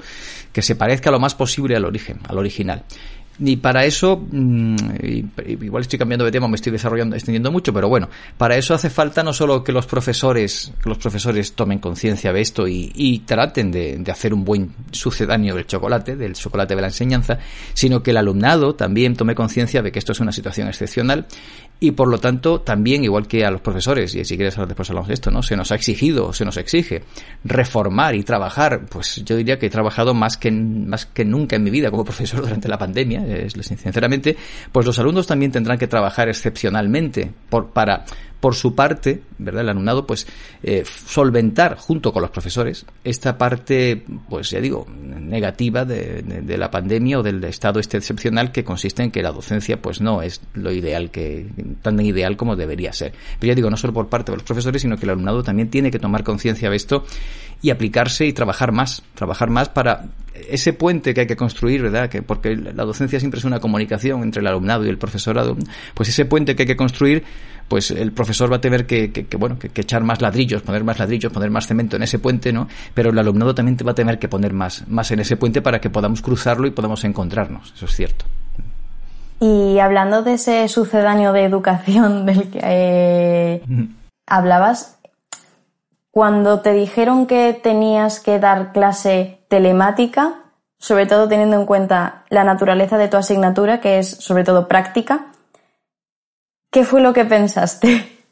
[0.53, 2.85] que se parezca lo más posible al origen, al original.
[3.43, 4.77] Y para eso, mm,
[5.47, 8.91] igual estoy cambiando de tema, me estoy desarrollando, extendiendo mucho, pero bueno, para eso hace
[8.91, 13.97] falta no solo que los profesores, los profesores tomen conciencia de esto y, traten de,
[13.99, 17.39] de, hacer un buen sucedáneo del chocolate, del chocolate de la enseñanza,
[17.73, 21.27] sino que el alumnado también tome conciencia de que esto es una situación excepcional
[21.83, 24.91] y por lo tanto también, igual que a los profesores, y si quieres hablar después
[24.91, 25.43] hablamos de esto, ¿no?
[25.43, 27.03] Se nos ha exigido, se nos exige
[27.43, 31.63] reformar y trabajar, pues yo diría que he trabajado más que, más que nunca en
[31.63, 34.37] mi vida como profesor durante la pandemia, es, sinceramente,
[34.71, 38.05] pues los alumnos también tendrán que trabajar excepcionalmente por, para
[38.41, 39.63] por su parte, ¿verdad?
[39.63, 40.27] El alumnado, pues,
[40.63, 46.71] eh, solventar junto con los profesores esta parte, pues ya digo, negativa de, de, la
[46.71, 50.41] pandemia o del estado este excepcional que consiste en que la docencia, pues no es
[50.55, 51.47] lo ideal que,
[51.83, 53.13] tan ideal como debería ser.
[53.39, 55.69] Pero ya digo, no solo por parte de los profesores, sino que el alumnado también
[55.71, 57.05] tiene que tomar conciencia de esto
[57.63, 60.07] y aplicarse y trabajar más, trabajar más para
[60.49, 62.09] ese puente que hay que construir, ¿verdad?
[62.09, 65.57] Que porque la docencia siempre es una comunicación entre el alumnado y el profesorado,
[65.95, 67.25] pues ese puente que hay que construir,
[67.69, 70.99] pues el profesor va a tener que, que, bueno, que, echar más ladrillos, poner más
[70.99, 72.69] ladrillos, poner más cemento en ese puente, ¿no?
[72.95, 75.81] Pero el alumnado también va a tener que poner más, más en ese puente para
[75.81, 78.25] que podamos cruzarlo y podamos encontrarnos, eso es cierto.
[79.41, 83.63] Y hablando de ese sucedáneo de educación del que eh,
[84.27, 84.99] hablabas,
[86.11, 90.45] cuando te dijeron que tenías que dar clase telemática,
[90.79, 95.27] sobre todo teniendo en cuenta la naturaleza de tu asignatura, que es sobre todo práctica,
[96.71, 98.17] ¿qué fue lo que pensaste?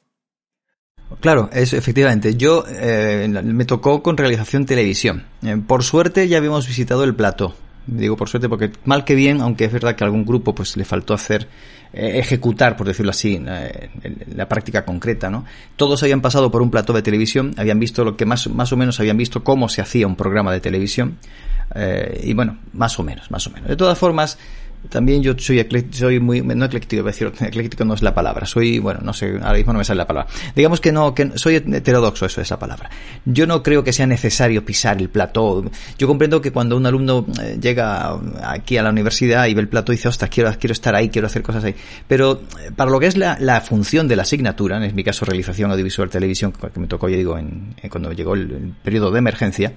[1.20, 2.36] Claro, es efectivamente.
[2.36, 5.24] Yo eh, me tocó con realización televisión.
[5.42, 7.54] Eh, por suerte ya habíamos visitado el plato
[7.88, 10.76] digo por suerte porque mal que bien, aunque es verdad que a algún grupo pues
[10.76, 11.48] le faltó hacer
[11.92, 13.90] ejecutar, por decirlo así, eh,
[14.34, 15.44] la práctica concreta, ¿no?
[15.76, 18.76] Todos habían pasado por un plató de televisión, habían visto lo que más, más o
[18.76, 21.18] menos habían visto cómo se hacía un programa de televisión,
[21.74, 23.68] eh, y bueno, más o menos, más o menos.
[23.68, 24.38] De todas formas,
[24.88, 29.00] también yo soy, soy muy, no ecléctico, decir, ecléctico no es la palabra, soy, bueno,
[29.02, 30.30] no sé, ahora mismo no me sale la palabra.
[30.54, 32.90] Digamos que no, que soy heterodoxo, eso es la palabra.
[33.24, 35.64] Yo no creo que sea necesario pisar el plató.
[35.98, 39.68] Yo comprendo que cuando un alumno eh, llega aquí a la universidad y ve el
[39.68, 41.74] plató y dice, ostras, quiero, quiero estar ahí, quiero hacer cosas ahí.
[42.06, 45.70] Pero eh, para lo que es la, función de la asignatura, en mi caso realización
[45.70, 49.72] audiovisual televisión, que me tocó, ya digo, en, cuando llegó el, el periodo de emergencia,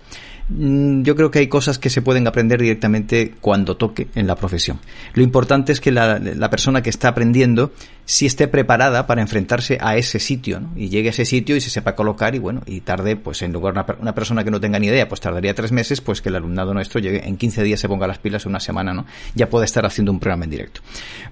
[0.47, 4.35] mm, yo creo que hay cosas que se pueden aprender directamente cuando toque en la
[4.35, 4.79] profesión.
[5.13, 7.71] Lo importante es que la, la persona que está aprendiendo
[8.05, 10.71] si esté preparada para enfrentarse a ese sitio, ¿no?
[10.75, 13.53] Y llegue a ese sitio y se sepa colocar y bueno, y tarde, pues en
[13.53, 16.21] lugar de una, una, persona que no tenga ni idea, pues tardaría tres meses, pues
[16.21, 19.05] que el alumnado nuestro llegue en 15 días, se ponga las pilas, una semana, ¿no?
[19.35, 20.81] Ya puede estar haciendo un programa en directo.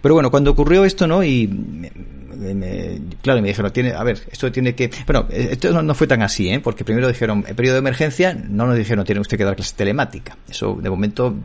[0.02, 1.24] Pero bueno, cuando ocurrió esto, ¿no?
[1.24, 1.92] Y me,
[2.54, 6.08] me, claro, me dijeron, tiene, a ver, esto tiene que, bueno, esto no, no, fue
[6.08, 6.60] tan así, ¿eh?
[6.60, 9.76] Porque primero dijeron, en periodo de emergencia, no nos dijeron, tiene usted que dar clase
[9.76, 10.38] telemática.
[10.48, 11.36] Eso, de momento,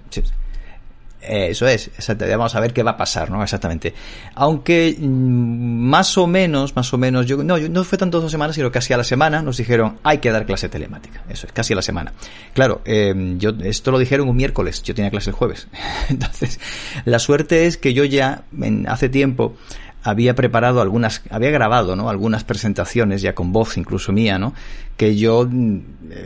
[1.26, 1.90] eso es,
[2.30, 3.42] vamos a ver qué va a pasar, ¿no?
[3.42, 3.94] Exactamente.
[4.34, 8.70] Aunque más o menos, más o menos, yo no, no fue tanto dos semanas, sino
[8.70, 11.22] casi a la semana nos dijeron hay que dar clase telemática.
[11.28, 12.12] Eso es, casi a la semana.
[12.52, 15.68] Claro, eh, yo esto lo dijeron un miércoles, yo tenía clase el jueves.
[16.08, 16.60] Entonces,
[17.04, 19.56] la suerte es que yo ya en, hace tiempo
[20.02, 22.10] había preparado algunas, había grabado, ¿no?
[22.10, 24.52] Algunas presentaciones ya con voz incluso mía, ¿no?
[24.96, 25.80] Que yo mm,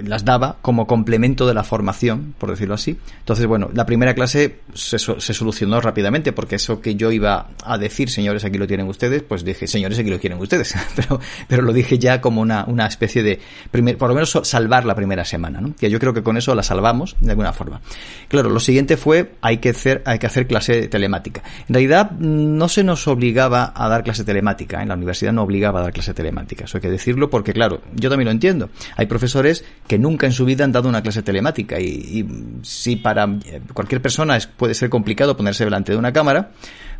[0.04, 2.98] las daba como complemento de la formación, por decirlo así.
[3.20, 7.78] Entonces, bueno, la primera clase se, se, solucionó rápidamente porque eso que yo iba a
[7.78, 10.74] decir, señores, aquí lo tienen ustedes, pues dije, señores, aquí lo quieren ustedes.
[10.96, 14.84] pero, pero lo dije ya como una, una especie de, primer, por lo menos salvar
[14.84, 15.74] la primera semana, ¿no?
[15.76, 17.80] Que yo creo que con eso la salvamos de alguna forma.
[18.28, 21.42] Claro, lo siguiente fue, hay que hacer, hay que hacer clase telemática.
[21.68, 24.82] En realidad, no se nos obligaba a dar clase telemática.
[24.82, 26.64] En la universidad no obligaba a dar clase telemática.
[26.64, 28.57] Eso hay que decirlo porque, claro, yo también lo entiendo.
[28.96, 32.26] Hay profesores que nunca en su vida han dado una clase telemática y,
[32.62, 33.28] si para
[33.72, 36.50] cualquier persona puede ser complicado ponerse delante de una cámara,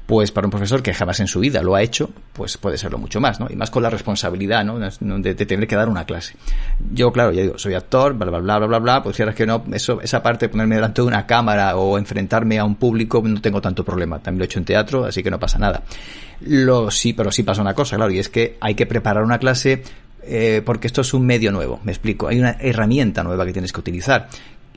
[0.09, 2.97] pues para un profesor que jamás en su vida lo ha hecho, pues puede serlo
[2.97, 3.47] mucho más, ¿no?
[3.51, 4.79] Y más con la responsabilidad, ¿no?
[4.79, 6.35] De, de tener que dar una clase.
[6.95, 9.33] Yo, claro, ya digo, soy actor, bla, bla, bla, bla, bla, bla, pues si ahora
[9.33, 12.65] es que no, eso, esa parte de ponerme delante de una cámara o enfrentarme a
[12.65, 14.19] un público, no tengo tanto problema.
[14.19, 15.83] También lo he hecho en teatro, así que no pasa nada.
[16.41, 19.39] Lo sí, pero sí pasa una cosa, claro, y es que hay que preparar una
[19.39, 19.83] clase
[20.29, 22.29] eh, porque esto es un medio nuevo, me explico.
[22.29, 24.29] Hay una herramienta nueva que tienes que utilizar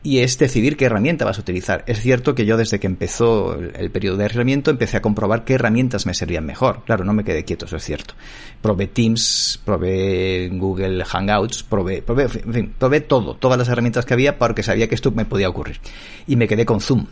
[0.04, 1.84] y es decidir qué herramienta vas a utilizar.
[1.86, 5.54] Es cierto que yo desde que empezó el, periodo de aislamiento empecé a comprobar qué
[5.54, 6.84] herramientas me servían mejor.
[6.86, 8.16] Claro, no me quedé quieto, eso es cierto.
[8.62, 14.14] Probé Teams, probé Google Hangouts, probé, probé, en fin, probé todo, todas las herramientas que
[14.14, 15.80] había porque sabía que esto me podía ocurrir.
[16.28, 17.06] Y me quedé con Zoom.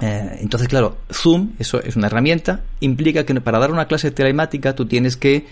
[0.00, 4.74] Eh, entonces, claro, Zoom, eso es una herramienta, implica que para dar una clase telemática
[4.74, 5.46] tú tienes que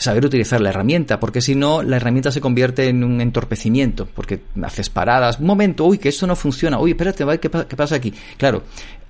[0.00, 4.40] saber utilizar la herramienta, porque si no, la herramienta se convierte en un entorpecimiento, porque
[4.62, 8.12] haces paradas, un momento, uy, que esto no funciona, uy, espérate, ¿qué, qué pasa aquí?
[8.38, 8.62] Claro,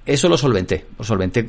[0.04, 1.46] eso lo solventé, lo solventé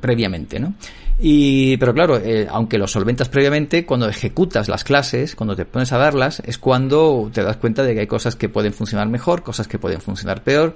[0.00, 0.74] previamente, ¿no?
[1.20, 5.92] Y, pero claro, eh, aunque lo solventas previamente, cuando ejecutas las clases, cuando te pones
[5.92, 9.44] a darlas, es cuando te das cuenta de que hay cosas que pueden funcionar mejor,
[9.44, 10.74] cosas que pueden funcionar peor.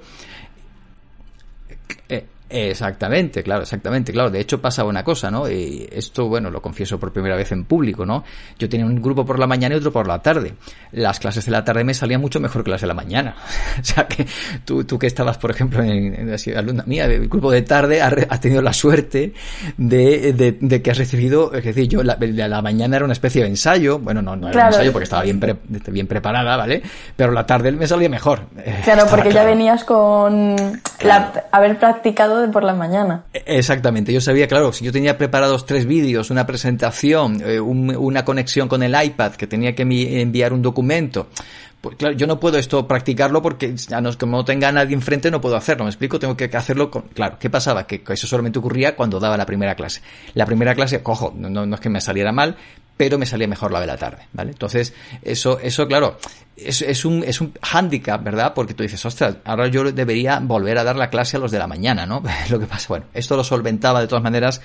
[2.07, 4.29] Eh, Exactamente, claro, exactamente, claro.
[4.29, 5.49] De hecho pasaba una cosa, ¿no?
[5.49, 8.23] Y esto, bueno, lo confieso por primera vez en público, ¿no?
[8.57, 10.53] Yo tenía un grupo por la mañana y otro por la tarde.
[10.93, 13.35] Las clases de la tarde me salían mucho mejor que las de la mañana.
[13.81, 14.25] o sea que
[14.63, 18.01] tú, tú que estabas, por ejemplo, en, en así, alumna mía, el grupo de tarde,
[18.01, 19.33] has, has tenido la suerte
[19.77, 23.41] de, de, de, que has recibido, es decir, yo, la, la, mañana era una especie
[23.41, 24.67] de ensayo, bueno, no, no era claro.
[24.67, 25.57] un ensayo porque estaba bien, pre,
[25.87, 26.81] bien preparada, ¿vale?
[27.15, 28.43] Pero la tarde me salía mejor.
[28.85, 29.45] Claro, porque claro.
[29.47, 30.55] ya venías con
[30.97, 31.31] claro.
[31.33, 33.23] la, haber practicado por la mañana.
[33.33, 38.23] Exactamente, yo sabía, claro, si yo tenía preparados tres vídeos, una presentación, eh, un, una
[38.23, 41.27] conexión con el iPad, que tenía que enviar un documento,
[41.81, 44.95] pues claro, yo no puedo esto practicarlo porque ya no, como no tenga a nadie
[44.95, 46.17] enfrente no puedo hacerlo, ¿me explico?
[46.19, 47.03] Tengo que hacerlo con...
[47.13, 47.85] Claro, ¿qué pasaba?
[47.85, 50.01] Que eso solamente ocurría cuando daba la primera clase.
[50.33, 52.55] La primera clase, cojo, no, no es que me saliera mal,
[52.97, 54.51] pero me salía mejor la de la tarde, ¿vale?
[54.51, 56.17] Entonces, eso, eso claro,
[56.57, 58.53] es, es, un, es un hándicap, ¿verdad?
[58.55, 61.59] Porque tú dices, ostras, ahora yo debería volver a dar la clase a los de
[61.59, 62.23] la mañana, ¿no?
[62.49, 64.61] Lo que pasa, bueno, esto lo solventaba de todas maneras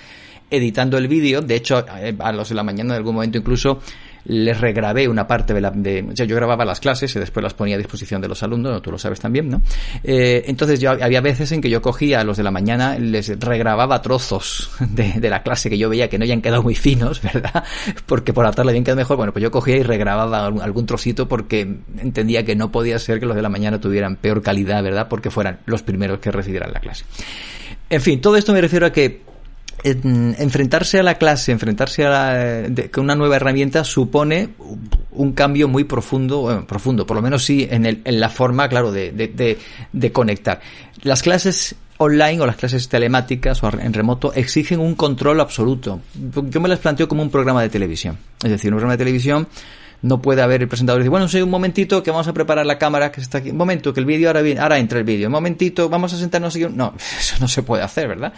[0.51, 1.85] editando el vídeo, de hecho,
[2.19, 3.81] a los de la mañana en algún momento incluso
[4.25, 5.71] les regrabé una parte de la...
[5.71, 8.43] De, o sea, yo grababa las clases y después las ponía a disposición de los
[8.43, 9.63] alumnos, tú lo sabes también, ¿no?
[10.05, 13.39] Eh, entonces yo había veces en que yo cogía a los de la mañana, les
[13.39, 17.23] regrababa trozos de, de, la clase que yo veía que no hayan quedado muy finos,
[17.35, 17.65] ¿verdad?
[18.07, 21.29] Porque por la tarde habían quedado mejor, bueno, pues yo cogía y regrababa algún, trocito
[21.29, 21.61] porque
[21.99, 25.07] entendía que no podía ser que los de la mañana tuvieran peor calidad, ¿verdad?
[25.09, 27.05] Porque fueran los primeros que recibieran la clase.
[27.89, 29.32] En fin, todo esto me refiero a que
[29.85, 32.35] enfrentarse a la clase, enfrentarse a la,
[32.69, 34.51] de, una nueva herramienta supone
[35.13, 38.69] un cambio muy profundo, bueno, profundo, por lo menos sí en, el, en la forma,
[38.69, 39.59] claro, de, de,
[39.93, 40.61] de, conectar.
[41.03, 46.01] Las clases online o las clases telemáticas o en remoto exigen un control absoluto.
[46.15, 48.19] Yo me las planteo como un programa de televisión.
[48.43, 49.49] Es decir, un programa de televisión
[50.03, 52.67] no puede haber el presentador y decir, bueno, sí, un momentito que vamos a preparar
[52.67, 53.51] la cámara que está aquí.
[53.51, 55.29] Un momento, que el vídeo ahora viene, ahora entra el vídeo.
[55.29, 56.67] Un momentito, vamos a sentarnos aquí.
[56.69, 58.33] No, eso no se puede hacer, ¿verdad?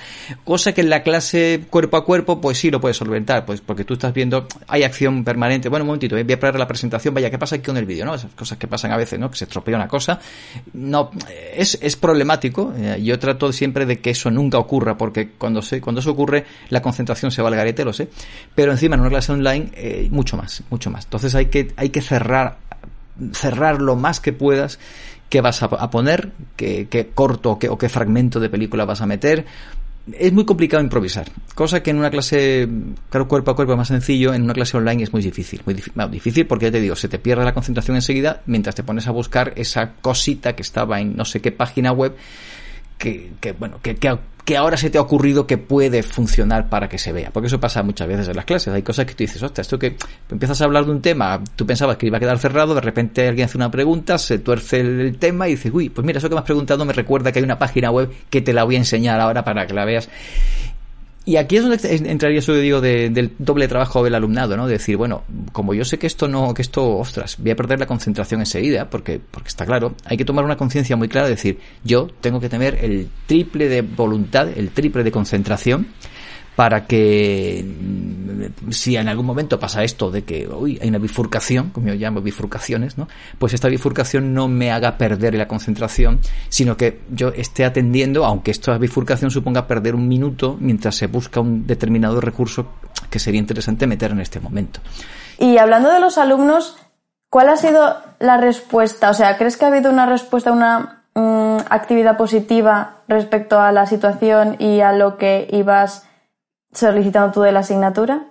[0.44, 3.84] Cosa que en la clase cuerpo a cuerpo, pues sí lo puedes solventar, pues porque
[3.84, 5.68] tú estás viendo, hay acción permanente.
[5.68, 8.04] Bueno, un momentito, voy a preparar la presentación, vaya, ¿qué pasa aquí con el vídeo?
[8.04, 8.14] ¿No?
[8.14, 9.30] Esas cosas que pasan a veces, ¿no?
[9.30, 10.20] Que se estropea una cosa.
[10.74, 11.10] No,
[11.56, 12.74] es, es problemático.
[12.76, 16.44] Eh, yo trato siempre de que eso nunca ocurra, porque cuando se, cuando eso ocurre,
[16.68, 18.08] la concentración se va al garete, lo sé.
[18.54, 21.04] Pero encima en una clase online, eh, mucho más, mucho más.
[21.04, 22.58] Entonces hay que, hay que cerrar,
[23.32, 24.78] cerrar lo más que puedas
[25.28, 29.06] qué vas a, poner, qué, corto o qué, o qué fragmento de película vas a
[29.06, 29.44] meter,
[30.12, 32.68] es muy complicado improvisar, cosa que en una clase
[33.10, 35.74] claro, cuerpo a cuerpo es más sencillo, en una clase online es muy difícil, muy
[36.10, 39.12] difícil porque ya te digo, se te pierde la concentración enseguida mientras te pones a
[39.12, 42.14] buscar esa cosita que estaba en no sé qué página web
[42.98, 46.98] que, que bueno, que, que, ahora se te ha ocurrido que puede funcionar para que
[46.98, 47.30] se vea.
[47.32, 48.72] Porque eso pasa muchas veces en las clases.
[48.72, 49.96] Hay cosas que tú dices, ostras, esto que
[50.30, 53.26] empiezas a hablar de un tema, tú pensabas que iba a quedar cerrado, de repente
[53.26, 56.34] alguien hace una pregunta, se tuerce el, tema y dices, uy, pues mira, eso que
[56.34, 58.78] me has preguntado me recuerda que hay una página web que te la voy a
[58.78, 60.08] enseñar ahora para que la veas.
[61.26, 64.66] Y aquí es donde entraría eso digo del doble trabajo del alumnado, ¿no?
[64.66, 67.80] De decir, bueno, como yo sé que esto no, que esto, ostras, voy a perder
[67.80, 71.34] la concentración enseguida, porque, porque está claro, hay que tomar una conciencia muy clara de
[71.34, 75.86] decir, yo tengo que tener el triple de voluntad, el triple de concentración,
[76.56, 81.70] para que mm, si en algún momento pasa esto de que uy, hay una bifurcación,
[81.70, 83.08] como yo llamo bifurcaciones, ¿no?
[83.38, 88.50] pues esta bifurcación no me haga perder la concentración, sino que yo esté atendiendo, aunque
[88.50, 92.66] esta bifurcación suponga perder un minuto mientras se busca un determinado recurso
[93.10, 94.80] que sería interesante meter en este momento.
[95.38, 96.76] Y hablando de los alumnos,
[97.28, 99.10] ¿cuál ha sido la respuesta?
[99.10, 103.86] O sea, ¿crees que ha habido una respuesta, una mm, actividad positiva respecto a la
[103.86, 106.06] situación y a lo que ibas
[106.74, 108.26] solicitando tú de la asignatura?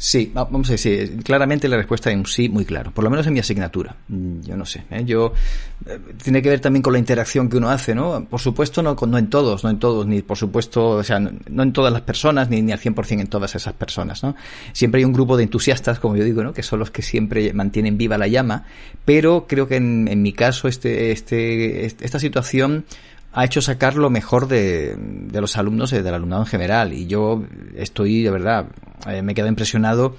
[0.00, 3.26] Sí, vamos a decir, claramente la respuesta es un sí muy claro, por lo menos
[3.26, 3.96] en mi asignatura.
[4.06, 5.04] Mm, yo no sé, ¿eh?
[5.04, 5.32] yo
[5.86, 8.24] eh, tiene que ver también con la interacción que uno hace, ¿no?
[8.24, 11.62] Por supuesto no, no en todos, no en todos, ni por supuesto, o sea, no,
[11.64, 14.36] en todas las personas, ni, ni al 100% en todas esas personas, ¿no?
[14.72, 16.52] Siempre hay un grupo de entusiastas, como yo digo, ¿no?
[16.52, 18.66] Que son los que siempre mantienen viva la llama,
[19.04, 22.84] pero creo que en, en mi caso este, este, esta situación
[23.38, 26.92] ha hecho sacar lo mejor de, de los alumnos y del alumnado en general.
[26.92, 27.44] Y yo
[27.76, 28.66] estoy, de verdad,
[29.06, 30.16] eh, me he quedado impresionado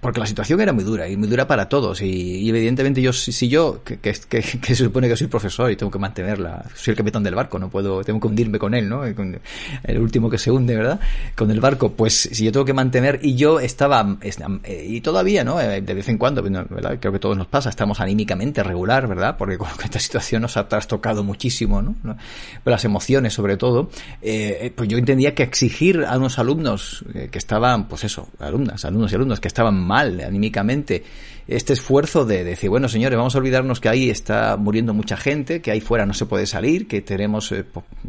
[0.00, 2.00] porque la situación era muy dura y muy dura para todos.
[2.00, 5.90] Y, evidentemente yo si, yo que, que, que, se supone que soy profesor y tengo
[5.90, 9.04] que mantenerla soy el capitán del barco no puedo tengo que hundirme con él no
[9.04, 11.00] el último que se hunde verdad
[11.34, 15.44] con el barco pues si yo tengo que mantener y yo estaba eh, y todavía
[15.44, 16.98] no eh, de vez en cuando ¿verdad?
[17.00, 20.68] creo que todos nos pasa estamos anímicamente regular verdad porque con esta situación nos ha
[20.68, 22.16] trastocado muchísimo no
[22.64, 23.90] las emociones sobre todo
[24.22, 29.12] eh, pues yo entendía que exigir a unos alumnos que estaban pues eso alumnas alumnos
[29.12, 31.02] y alumnos que estaban mal anímicamente
[31.46, 35.60] este esfuerzo de, decir, bueno, señores, vamos a olvidarnos que ahí está muriendo mucha gente,
[35.60, 37.64] que ahí fuera no se puede salir, que tenemos, eh,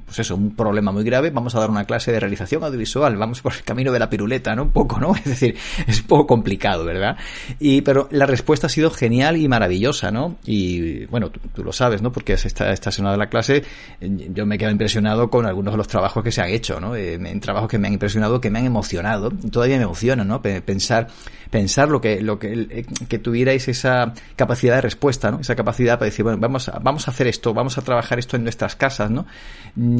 [0.05, 3.41] pues eso, un problema muy grave, vamos a dar una clase de realización audiovisual, vamos
[3.41, 4.63] por el camino de la piruleta, ¿no?
[4.63, 5.15] Un poco, ¿no?
[5.25, 7.17] Es decir, es un poco complicado, ¿verdad?
[7.59, 10.37] Y, pero la respuesta ha sido genial y maravillosa, ¿no?
[10.45, 12.11] Y, bueno, tú, lo sabes, ¿no?
[12.11, 13.63] Porque esta, esta de la clase
[13.99, 16.95] yo me he quedado impresionado con algunos de los trabajos que se han hecho, ¿no?
[16.95, 20.41] Eh, en trabajos que me han impresionado, que me han emocionado, todavía me emocionan, ¿no?
[20.41, 21.07] Pensar,
[21.49, 25.39] pensar lo que, lo que, eh, que tuvierais esa capacidad de respuesta, ¿no?
[25.39, 28.35] Esa capacidad para decir, bueno, vamos a, vamos a hacer esto, vamos a trabajar esto
[28.35, 29.25] en nuestras casas, ¿no?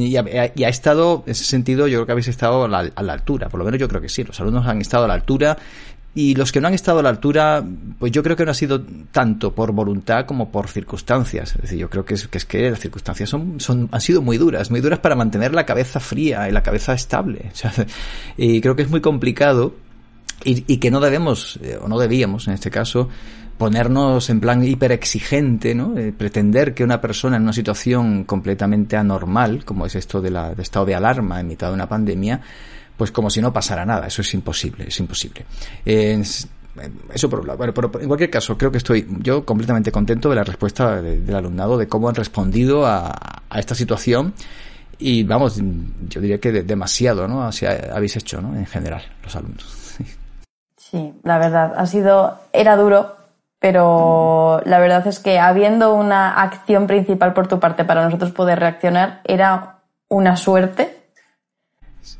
[0.00, 3.12] Y ha, estado, en ese sentido, yo creo que habéis estado a la, a la
[3.12, 5.56] altura, por lo menos yo creo que sí, los alumnos han estado a la altura
[6.16, 7.62] y los que no han estado a la altura,
[7.98, 8.82] pues yo creo que no ha sido
[9.12, 11.54] tanto por voluntad como por circunstancias.
[11.56, 14.22] Es decir, yo creo que es que, es que las circunstancias son, son, han sido
[14.22, 17.52] muy duras, muy duras para mantener la cabeza fría y la cabeza estable.
[18.38, 19.74] y creo que es muy complicado
[20.42, 23.10] y, que no debemos, eh, o no debíamos en este caso,
[23.58, 25.96] ponernos en plan hiper exigente, ¿no?
[25.96, 30.54] Eh, pretender que una persona en una situación completamente anormal, como es esto de la,
[30.54, 32.40] de estado de alarma en mitad de una pandemia,
[32.96, 34.06] pues como si no pasara nada.
[34.06, 35.46] Eso es imposible, es imposible.
[35.84, 37.56] eso por un lado.
[37.58, 41.34] Bueno, pero en cualquier caso, creo que estoy yo completamente contento de la respuesta del
[41.34, 44.34] alumnado, de cómo han respondido a, a esta situación.
[44.98, 45.60] Y vamos,
[46.08, 47.42] yo diría que demasiado, ¿no?
[47.42, 48.56] Así habéis hecho, ¿no?
[48.56, 49.96] En general, los alumnos.
[50.78, 53.15] Sí, la verdad, ha sido, era duro,
[53.58, 58.58] pero la verdad es que habiendo una acción principal por tu parte para nosotros poder
[58.58, 61.06] reaccionar, era una suerte.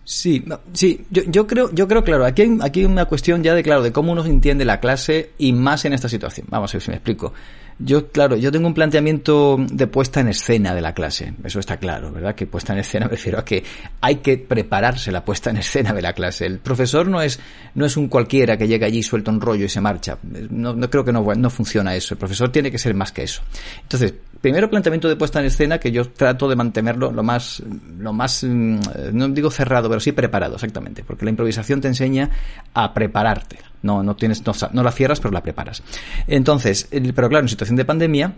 [0.02, 3.82] Sí, sí, yo, creo, yo creo, claro, aquí hay, aquí una cuestión ya de, claro,
[3.82, 6.46] de cómo uno entiende la clase y más en esta situación.
[6.50, 7.32] Vamos a ver si me explico.
[7.78, 11.76] Yo, claro, yo tengo un planteamiento de puesta en escena de la clase, eso está
[11.76, 12.34] claro, ¿verdad?
[12.34, 13.62] Que puesta en escena me refiero a que
[14.00, 16.46] hay que prepararse la puesta en escena de la clase.
[16.46, 17.38] El profesor no es,
[17.74, 20.18] no es un cualquiera que llega allí, suelta un rollo y se marcha.
[20.50, 22.14] No, no creo que no, no funciona eso.
[22.14, 23.42] El profesor tiene que ser más que eso.
[23.82, 27.60] Entonces, primero planteamiento de puesta en escena que yo trato de mantenerlo lo más,
[27.98, 28.78] lo más, mm,
[29.12, 32.30] no digo cerrado, pero sí preparado, exactamente, porque la improvisación te enseña
[32.72, 33.58] a prepararte.
[33.82, 35.82] No, no tienes, no, no la cierras, pero la preparas.
[36.26, 38.34] Entonces, pero claro, en situación de pandemia,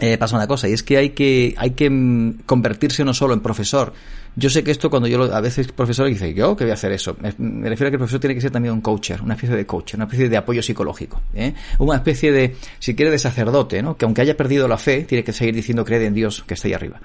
[0.00, 3.34] eh, pasa una cosa, y es que hay que, hay que mm, convertirse no solo
[3.34, 3.92] en profesor,
[4.36, 6.92] yo sé que esto cuando yo a veces profesor dice, yo que voy a hacer
[6.92, 9.56] eso, me, refiero a que el profesor tiene que ser también un coacher, una especie
[9.56, 11.54] de coach, una especie de apoyo psicológico, ¿eh?
[11.78, 13.96] una especie de, si quiere, de sacerdote, ¿no?
[13.96, 16.68] que aunque haya perdido la fe, tiene que seguir diciendo cree en Dios que está
[16.68, 17.00] ahí arriba.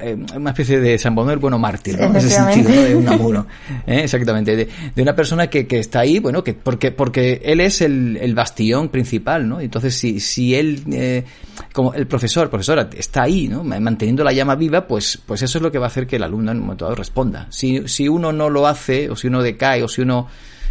[0.00, 2.06] Eh, una, especie de San Bono bueno mártir, ¿no?
[2.06, 3.46] en ese sentido, de un amuro,
[3.86, 4.02] ¿eh?
[4.04, 8.16] exactamente, de, una persona que, que, está ahí, bueno, que porque, porque él es el,
[8.16, 9.60] el bastión principal, ¿no?
[9.60, 11.24] Entonces, si, si él, eh,
[11.72, 13.64] como el profesor, profesora, está ahí, ¿no?
[13.64, 16.22] Manteniendo la llama viva, pues, pues eso es lo que va a hacer que el
[16.22, 17.46] alumno en responda.
[17.50, 20.28] Si, si uno no lo hace, o si uno decae, o si uno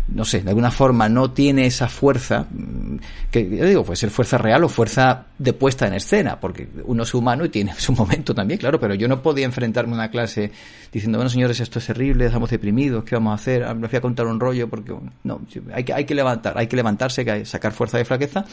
[0.07, 2.97] no sé, de alguna forma no tiene esa fuerza, mm,
[3.31, 7.03] que yo digo, puede ser fuerza real o fuerza de puesta en escena, porque uno
[7.03, 10.11] es humano y tiene su momento también, claro, pero yo no podía enfrentarme a una
[10.11, 10.51] clase
[10.91, 13.63] diciendo, bueno, señores, esto es terrible, estamos deprimidos, ¿qué vamos a hacer?
[13.63, 14.93] Ah, me fui a contar un rollo, porque
[15.23, 15.41] no,
[15.73, 18.45] hay que, hay que levantar, hay que levantarse, hay que sacar fuerza de flaqueza,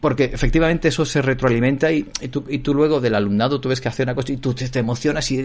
[0.00, 3.88] porque efectivamente eso se retroalimenta y, tú, y tú luego del alumnado tú ves que
[3.88, 5.44] hace una cosa y tú te, emocionas y,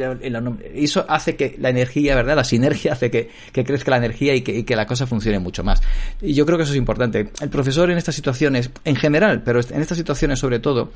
[0.76, 2.36] eso hace que la energía, ¿verdad?
[2.36, 5.82] La sinergia hace que, que crezca la energía y que la cosa funcione mucho más.
[6.22, 7.32] Y yo creo que eso es importante.
[7.40, 10.92] El profesor en estas situaciones, en general, pero en estas situaciones sobre todo,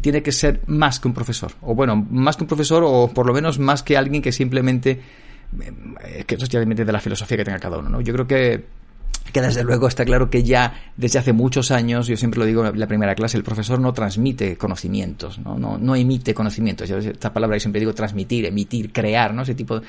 [0.00, 1.52] tiene que ser más que un profesor.
[1.62, 5.00] O bueno, más que un profesor o por lo menos más que alguien que simplemente...
[6.02, 8.00] Eh, que eso ya de la filosofía que tenga cada uno, ¿no?
[8.00, 8.64] Yo creo que
[9.32, 12.64] que desde luego está claro que ya desde hace muchos años, yo siempre lo digo
[12.66, 16.88] en la primera clase, el profesor no transmite conocimientos, no, no, no emite conocimientos.
[16.88, 19.42] Yo esta palabra siempre digo transmitir, emitir, crear, ¿no?
[19.42, 19.80] Ese tipo.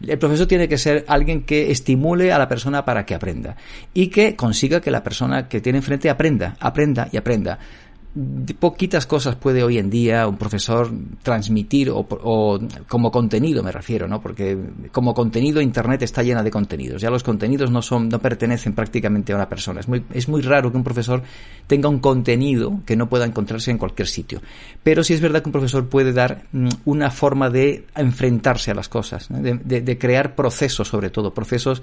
[0.00, 3.56] El profesor tiene que ser alguien que estimule a la persona para que aprenda
[3.92, 7.58] y que consiga que la persona que tiene enfrente aprenda, aprenda y aprenda
[8.58, 10.90] poquitas cosas puede hoy en día un profesor
[11.22, 14.20] transmitir o, como contenido me refiero, ¿no?
[14.20, 14.58] Porque
[14.90, 17.00] como contenido Internet está llena de contenidos.
[17.00, 19.80] Ya los contenidos no son, no pertenecen prácticamente a una persona.
[19.80, 21.22] Es muy, es muy raro que un profesor
[21.66, 24.42] tenga un contenido que no pueda encontrarse en cualquier sitio.
[24.82, 28.74] Pero sí es verdad que un profesor puede dar mm, una forma de enfrentarse a
[28.74, 31.82] las cosas, de, de crear procesos sobre todo, procesos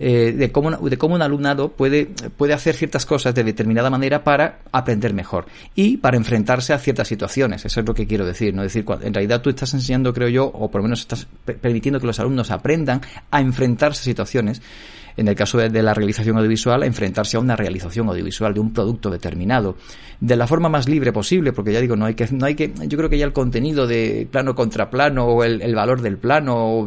[0.00, 4.22] eh, de, cómo, de cómo un alumnado puede, puede hacer ciertas cosas de determinada manera
[4.22, 7.64] para aprender mejor y para enfrentarse a ciertas situaciones.
[7.64, 8.54] Eso es lo que quiero decir.
[8.54, 8.62] ¿no?
[8.62, 11.26] Es decir, en realidad tú estás enseñando, creo yo, o por lo menos estás
[11.60, 14.62] permitiendo que los alumnos aprendan a enfrentarse a situaciones
[15.18, 19.10] en el caso de, la realización audiovisual, enfrentarse a una realización audiovisual de un producto
[19.10, 19.76] determinado,
[20.20, 22.72] de la forma más libre posible, porque ya digo, no hay que, no hay que,
[22.86, 26.86] yo creo que ya el contenido de plano contra plano, o el, valor del plano,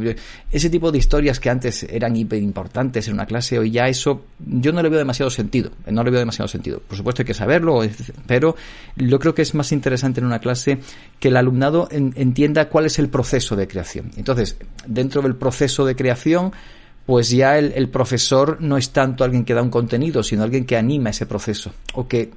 [0.52, 4.26] ese tipo de historias que antes eran hiper importantes en una clase, hoy ya eso,
[4.40, 6.82] yo no le veo demasiado sentido, no le veo demasiado sentido.
[6.86, 7.82] Por supuesto hay que saberlo,
[8.28, 8.56] pero
[8.98, 10.80] yo creo que es más interesante en una clase
[11.20, 14.12] que el alumnado entienda cuál es el proceso de creación.
[14.18, 16.52] Entonces, dentro del proceso de creación,
[17.06, 20.78] pues ya el, profesor no es tanto alguien que da un contenido, sino alguien que
[20.78, 22.32] anima ese proceso o que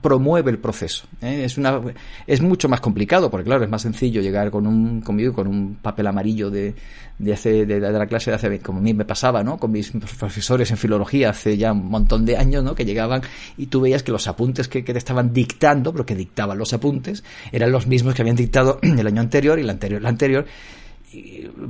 [0.00, 1.06] promueve el proceso.
[1.22, 1.44] ¿eh?
[1.44, 1.80] Es, una,
[2.26, 5.76] es mucho más complicado, porque claro, es más sencillo llegar con un, conmigo con un
[5.76, 6.74] papel amarillo de,
[7.18, 9.58] de, hace, de, la clase de hace, como a mí me pasaba, ¿no?
[9.58, 12.74] Con mis profesores en filología hace ya un montón de años, ¿no?
[12.74, 13.22] Que llegaban
[13.56, 17.72] y tú veías que los apuntes que, te estaban dictando, porque dictaban los apuntes, eran
[17.72, 20.46] los mismos que habían dictado el año anterior y el anterior, el anterior,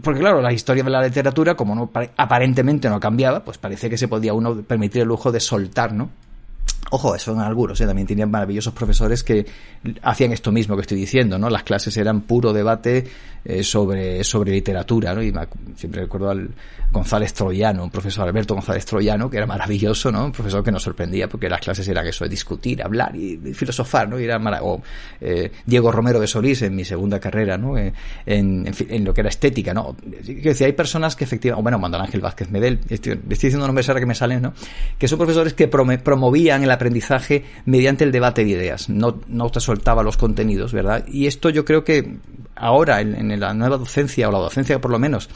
[0.02, 3.98] porque claro, la historia de la literatura, como no aparentemente no cambiaba, pues parece que
[3.98, 6.10] se podía uno permitir el lujo de soltar, ¿no?
[6.94, 7.86] Ojo, son algunos, ¿eh?
[7.86, 9.46] también tenían maravillosos profesores que
[10.02, 11.48] hacían esto mismo que estoy diciendo, ¿no?
[11.48, 13.06] Las clases eran puro debate
[13.44, 15.22] eh, sobre, sobre literatura, ¿no?
[15.22, 15.32] Y
[15.74, 16.50] siempre recuerdo al
[16.92, 20.26] González Troyano, un profesor Alberto González Troyano, que era maravilloso, ¿no?
[20.26, 24.20] Un profesor que nos sorprendía porque las clases eran eso, discutir, hablar y, filosofar, ¿no?
[24.20, 24.82] Y era o
[25.20, 27.76] eh, Diego Romero de Solís en mi segunda carrera, ¿no?
[27.76, 27.92] Eh,
[28.26, 29.96] en, en, lo que era estética, ¿no?
[30.24, 33.88] Que decía, hay personas que efectivamente, bueno, Manuel Ángel Vázquez Medel, estoy, estoy diciendo nombres
[33.88, 34.52] ahora que me salen, ¿no?
[34.98, 39.60] Que son profesores que promovían el aprendizaje mediante el debate de ideas, no, no te
[39.60, 41.06] soltaba los contenidos, ¿verdad?
[41.06, 42.16] Y esto yo creo que
[42.56, 45.30] ahora en, la nueva docencia, o la docencia por lo menos,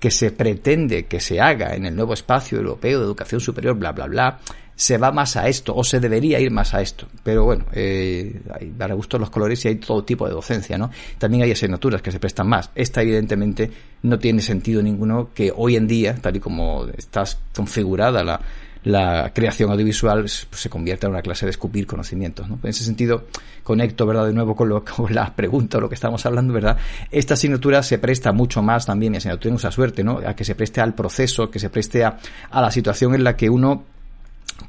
[0.00, 3.92] que se pretende que se haga en el nuevo espacio europeo de educación superior, bla,
[3.92, 4.38] bla, bla,
[4.74, 7.06] se va más a esto, o se debería ir más a esto.
[7.22, 10.90] Pero bueno, eh, hay para gusto los colores y hay todo tipo de docencia, ¿no?
[11.18, 12.70] También hay asignaturas que se prestan más.
[12.74, 13.70] Esta, evidentemente,
[14.02, 17.24] no tiene sentido ninguno que hoy en día, tal y como está
[17.54, 18.40] configurada la,
[18.86, 22.48] la creación audiovisual pues, se convierta en una clase de escupir conocimientos.
[22.48, 22.60] ¿no?
[22.62, 23.24] En ese sentido,
[23.64, 26.76] conecto, ¿verdad?, de nuevo con, lo, con la pregunta o lo que estamos hablando, ¿verdad?
[27.10, 30.20] Esta asignatura se presta mucho más también, mi asignatura en esa suerte, ¿no?
[30.24, 32.16] A que se preste al proceso, que se preste a,
[32.48, 33.82] a la situación en la que uno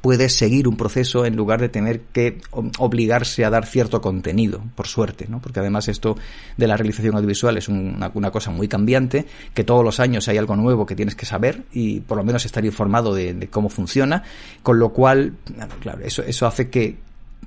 [0.00, 2.40] puede seguir un proceso en lugar de tener que
[2.78, 5.40] obligarse a dar cierto contenido, por suerte, ¿no?
[5.40, 6.16] Porque además esto
[6.56, 10.38] de la realización audiovisual es una, una, cosa muy cambiante, que todos los años hay
[10.38, 14.22] algo nuevo que tienes que saber y por lo menos estar informado de, cómo funciona,
[14.62, 15.34] con lo cual,
[15.80, 16.96] claro, eso, eso hace que,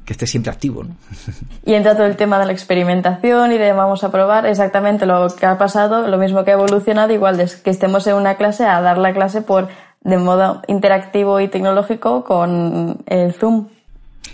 [0.05, 0.83] que esté siempre activo.
[0.83, 0.95] ¿no?
[1.65, 5.27] Y entra todo el tema de la experimentación y de vamos a probar exactamente lo
[5.35, 8.65] que ha pasado, lo mismo que ha evolucionado, igual de que estemos en una clase
[8.65, 9.69] a dar la clase por
[10.01, 13.67] de modo interactivo y tecnológico con el Zoom.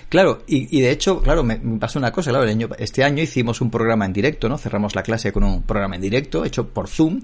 [0.10, 3.60] Claro, y, de hecho, claro, me, pasó una cosa, claro, el año, este año hicimos
[3.60, 4.58] un programa en directo, ¿no?
[4.58, 7.22] Cerramos la clase con un programa en directo hecho por Zoom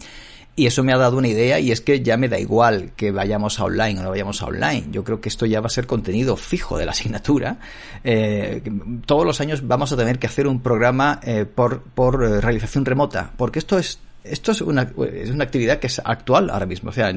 [0.55, 3.11] y eso me ha dado una idea y es que ya me da igual que
[3.11, 4.85] vayamos a online o no vayamos a online.
[4.91, 7.57] Yo creo que esto ya va a ser contenido fijo de la asignatura.
[8.03, 8.61] Eh,
[9.05, 13.31] todos los años vamos a tener que hacer un programa eh, por, por realización remota,
[13.35, 16.89] porque esto es esto es una, es una actividad que es actual ahora mismo.
[16.89, 17.13] O sea,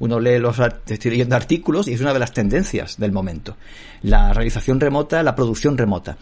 [0.00, 3.56] uno lee los, estoy leyendo artículos y es una de las tendencias del momento.
[4.02, 6.16] La realización remota, la producción remota.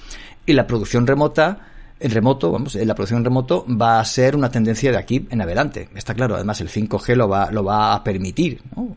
[0.44, 1.58] Y la producción remota,
[1.98, 5.40] en remoto, vamos, la producción en remoto va a ser una tendencia de aquí en
[5.40, 5.88] adelante.
[5.94, 8.94] Está claro, además el 5G lo va, lo va a permitir, ¿no?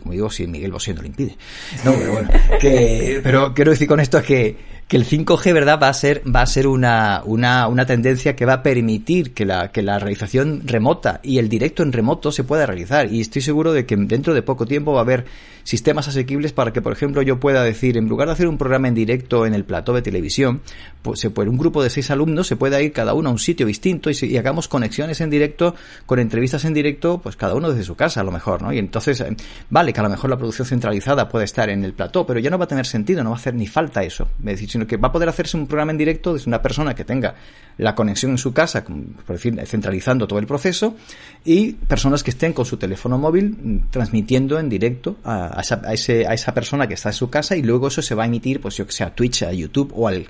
[0.00, 1.36] Como digo, si Miguel Bosé no lo impide.
[1.84, 4.56] No, pero bueno, que, pero quiero decir con esto es que,
[4.96, 5.78] el 5G, ¿verdad?
[5.82, 9.44] Va a ser, va a ser una, una, una tendencia que va a permitir que
[9.44, 13.12] la, que la realización remota y el directo en remoto se pueda realizar.
[13.12, 15.24] Y estoy seguro de que dentro de poco tiempo va a haber
[15.64, 18.88] sistemas asequibles para que, por ejemplo, yo pueda decir, en lugar de hacer un programa
[18.88, 20.60] en directo en el plató de televisión,
[21.02, 23.38] pues se puede, un grupo de seis alumnos se pueda ir cada uno a un
[23.38, 25.74] sitio distinto y, y hagamos conexiones en directo,
[26.06, 28.72] con entrevistas en directo, pues cada uno desde su casa a lo mejor, ¿no?
[28.72, 29.24] Y entonces,
[29.70, 32.50] vale, que a lo mejor la producción centralizada puede estar en el plató, pero ya
[32.50, 34.28] no va a tener sentido, no va a hacer ni falta eso.
[34.38, 36.94] Es decir, sino que va a poder hacerse un programa en directo desde una persona
[36.94, 37.34] que tenga
[37.78, 40.96] la conexión en su casa, por decir, centralizando todo el proceso,
[41.44, 45.92] y personas que estén con su teléfono móvil transmitiendo en directo a, a, esa, a,
[45.92, 48.26] ese, a esa persona que está en su casa y luego eso se va a
[48.26, 50.26] emitir, pues yo que sé, a Twitch, a YouTube o al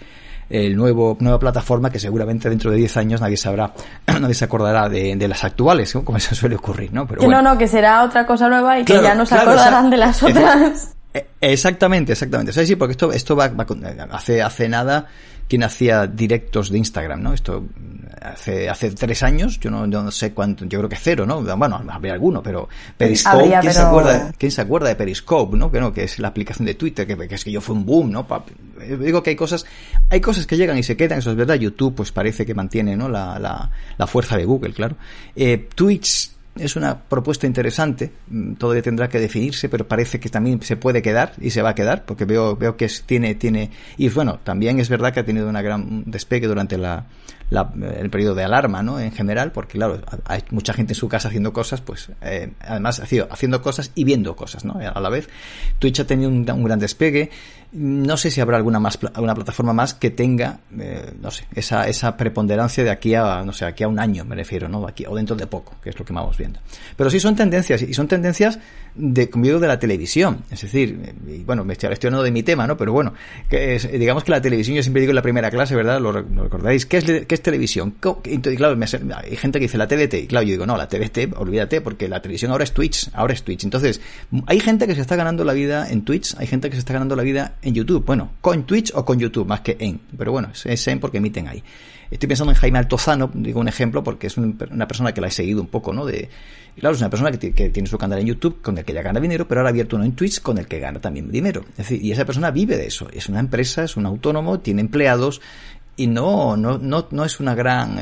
[0.50, 3.72] el nuevo nueva plataforma que seguramente dentro de 10 años nadie sabrá,
[4.20, 6.04] nadie se acordará de, de las actuales, ¿no?
[6.04, 7.06] como eso suele ocurrir, ¿no?
[7.06, 7.42] Pero que bueno.
[7.42, 9.90] no, no, que será otra cosa nueva y claro, que ya no se claro, acordarán
[9.90, 10.94] de las otras.
[11.40, 12.50] Exactamente, exactamente.
[12.50, 13.64] O sea, sí, porque esto, esto va, va
[14.10, 15.06] hace, hace nada
[15.48, 17.32] quien hacía directos de Instagram, ¿no?
[17.34, 17.64] Esto
[18.20, 21.42] hace, hace tres años, yo no, no sé cuánto, yo creo que cero, ¿no?
[21.56, 23.84] Bueno, habría alguno, pero Periscope, Habría, ¿quién, pero...
[23.84, 25.70] Se acuerda, ¿quién se acuerda de Periscope, no?
[25.70, 27.84] Que no, que es la aplicación de Twitter, que, que es que yo fue un
[27.84, 28.26] boom, ¿no?
[28.98, 29.66] Digo que hay cosas,
[30.10, 31.54] hay cosas que llegan y se quedan, eso es verdad.
[31.54, 33.08] YouTube, pues parece que mantiene, ¿no?
[33.08, 34.96] La, la, la fuerza de Google, claro.
[35.36, 38.12] Eh, Twitch, es una propuesta interesante,
[38.58, 41.74] todavía tendrá que definirse, pero parece que también se puede quedar y se va a
[41.74, 45.48] quedar, porque veo, veo que tiene, tiene, y bueno, también es verdad que ha tenido
[45.48, 47.06] una gran despegue durante la,
[47.50, 49.00] la, el periodo de alarma, ¿no?
[49.00, 53.00] En general, porque claro, hay mucha gente en su casa haciendo cosas, pues, eh, además
[53.00, 54.74] haciendo cosas y viendo cosas, ¿no?
[54.78, 55.28] A la vez.
[55.78, 57.30] Twitch ha tenido un, un gran despegue,
[57.74, 61.88] no sé si habrá alguna más alguna plataforma más que tenga eh, no sé esa
[61.88, 65.04] esa preponderancia de aquí a no sé aquí a un año me refiero no aquí
[65.06, 66.43] o dentro de poco que es lo que vamos viendo
[66.96, 68.58] pero sí son tendencias y son tendencias
[68.94, 72.66] de de la televisión es decir y bueno me estoy, estoy hablando de mi tema
[72.66, 73.12] no pero bueno
[73.48, 76.12] que es, digamos que la televisión yo siempre digo en la primera clase verdad lo,
[76.12, 80.26] recordáis qué es qué es televisión claro me, hay gente que dice la TVT y
[80.26, 83.42] claro yo digo no la TVT olvídate porque la televisión ahora es Twitch ahora es
[83.42, 84.00] Twitch entonces
[84.46, 86.92] hay gente que se está ganando la vida en Twitch hay gente que se está
[86.92, 88.04] ganando la vida en YouTube.
[88.04, 90.00] Bueno, con Twitch o con YouTube, más que en.
[90.16, 91.62] Pero bueno, es en porque emiten ahí.
[92.14, 95.26] Estoy pensando en Jaime Altozano, digo un ejemplo, porque es un, una persona que la
[95.26, 96.06] he seguido un poco, ¿no?
[96.06, 96.28] De,
[96.78, 99.02] claro, es una persona que, que, tiene su canal en YouTube con el que ya
[99.02, 101.62] gana dinero, pero ahora ha abierto uno en Twitch con el que gana también dinero.
[101.70, 103.08] Es decir, y esa persona vive de eso.
[103.12, 105.40] Es una empresa, es un autónomo, tiene empleados
[105.96, 107.98] y no, no, no, no es una gran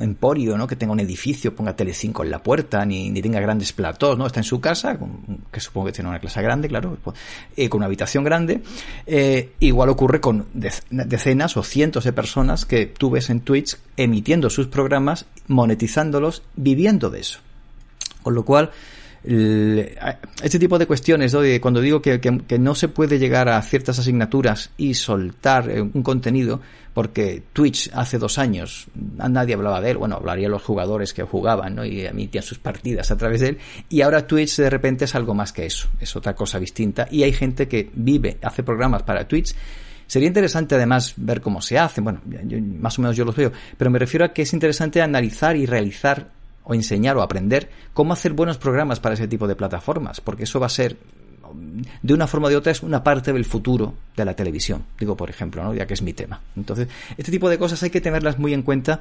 [0.00, 0.66] emporio, ¿no?
[0.66, 4.26] Que tenga un edificio, ponga Telecinco en la puerta, ni, ni tenga grandes platós, ¿no?
[4.26, 4.96] Está en su casa,
[5.50, 6.98] que supongo que tiene una clase grande, claro,
[7.56, 8.62] eh, con una habitación grande.
[9.06, 14.48] Eh, igual ocurre con decenas o cientos de personas que tú ves en Twitch emitiendo
[14.48, 17.40] sus programas, monetizándolos, viviendo de eso.
[18.22, 18.70] Con lo cual,
[19.24, 21.40] este tipo de cuestiones, ¿no?
[21.40, 25.80] de cuando digo que, que, no se puede llegar a ciertas asignaturas y soltar eh,
[25.80, 26.60] un contenido,
[26.92, 31.76] porque Twitch hace dos años nadie hablaba de él, bueno, hablaría los jugadores que jugaban
[31.76, 31.84] ¿no?
[31.84, 33.58] y emitían sus partidas a través de él,
[33.88, 37.22] y ahora Twitch de repente es algo más que eso, es otra cosa distinta, y
[37.22, 39.54] hay gente que vive, hace programas para Twitch,
[40.04, 43.50] Sería interesante además ver cómo se hace, bueno, yo, más o menos yo los veo,
[43.78, 46.28] pero me refiero a que es interesante analizar y realizar
[46.64, 50.60] o enseñar o aprender cómo hacer buenos programas para ese tipo de plataformas, porque eso
[50.60, 50.96] va a ser
[52.02, 55.16] de una forma o de otra es una parte del futuro de la televisión, digo
[55.16, 55.74] por ejemplo, ¿no?
[55.74, 56.40] ya que es mi tema.
[56.56, 59.00] Entonces, este tipo de cosas hay que tenerlas muy en cuenta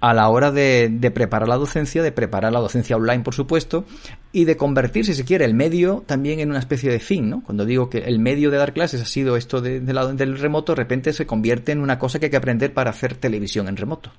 [0.00, 3.86] a la hora de, preparar la docencia, de preparar la docencia online, por supuesto,
[4.30, 7.42] y de convertir, si se quiere, el medio también en una especie de fin, ¿no?
[7.42, 10.76] Cuando digo que el medio de dar clases ha sido esto de, del remoto, de
[10.76, 14.12] repente se convierte en una cosa que hay que aprender para hacer televisión en remoto.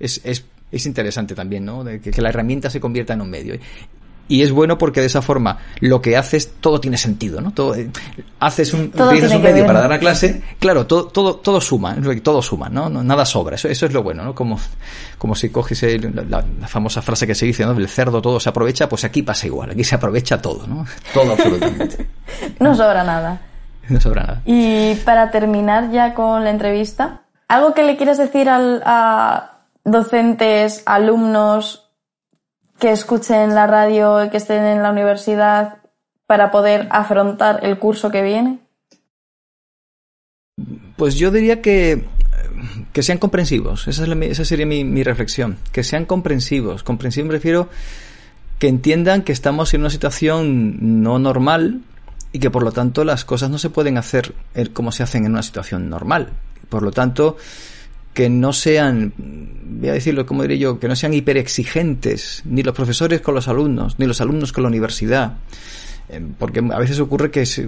[0.00, 1.84] es, es interesante también, ¿no?
[1.84, 3.58] De que, que, la herramienta se convierta en un medio
[4.28, 7.50] y es bueno porque de esa forma lo que haces todo tiene sentido, ¿no?
[7.52, 7.90] Todo, eh,
[8.38, 12.42] haces un, utilizas un medio para dar la clase, claro, todo, todo, todo suma, todo
[12.42, 12.90] suma, ¿no?
[12.90, 14.34] Nada sobra, eso, eso es lo bueno, ¿no?
[14.34, 14.60] Como,
[15.16, 15.82] como si coges
[16.28, 17.72] la, famosa frase que se dice, ¿no?
[17.72, 20.84] El cerdo todo se aprovecha, pues aquí pasa igual, aquí se aprovecha todo, ¿no?
[21.14, 22.06] Todo absolutamente.
[22.60, 23.40] no sobra nada.
[23.88, 24.42] No sobra nada.
[24.44, 29.57] Y para terminar ya con la entrevista, ¿algo que le quieras decir al, a
[29.90, 31.90] docentes, alumnos,
[32.78, 35.78] que escuchen la radio y que estén en la universidad
[36.26, 38.58] para poder afrontar el curso que viene?
[40.96, 42.04] Pues yo diría que,
[42.92, 43.88] que sean comprensivos.
[43.88, 45.56] Esa, esa sería mi, mi, reflexión.
[45.72, 46.82] Que sean comprensivos.
[46.82, 47.68] Comprensivos me refiero
[48.58, 51.82] que entiendan que estamos en una situación no normal
[52.32, 54.34] y que por lo tanto las cosas no se pueden hacer
[54.72, 56.30] como se hacen en una situación normal.
[56.68, 57.36] Por lo tanto,
[58.12, 62.74] que no sean, voy a decirlo como diré yo, que no sean hiperexigentes, ni los
[62.74, 65.34] profesores con los alumnos, ni los alumnos con la universidad,
[66.08, 67.60] eh, porque a veces ocurre que, es,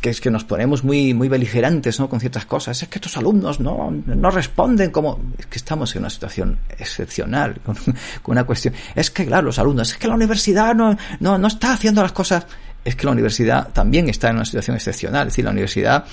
[0.00, 2.08] que, es, que nos ponemos muy, muy beligerantes ¿no?
[2.08, 2.82] con ciertas cosas.
[2.82, 5.20] Es que estos alumnos no, no responden como...
[5.38, 8.74] Es que estamos en una situación excepcional, con, con una cuestión.
[8.94, 12.12] Es que, claro, los alumnos, es que la universidad no, no, no está haciendo las
[12.12, 12.46] cosas...
[12.84, 15.26] Es que la universidad también está en una situación excepcional.
[15.26, 16.04] Es decir, la universidad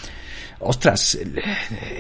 [0.65, 1.17] ostras,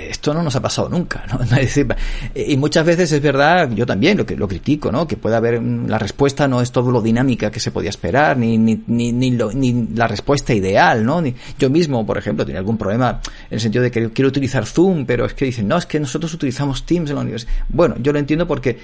[0.09, 1.39] esto no nos ha pasado nunca, ¿no?
[2.35, 5.07] y muchas veces es verdad, yo también lo que lo critico, ¿no?
[5.07, 8.57] Que puede haber la respuesta no es todo lo dinámica que se podía esperar, ni
[8.57, 11.21] ni ni ni, la respuesta ideal, ¿no?
[11.21, 14.65] Ni, yo mismo, por ejemplo, tenía algún problema en el sentido de que quiero utilizar
[14.65, 17.95] Zoom, pero es que dicen, "No, es que nosotros utilizamos Teams en la universidad." Bueno,
[17.99, 18.77] yo lo entiendo porque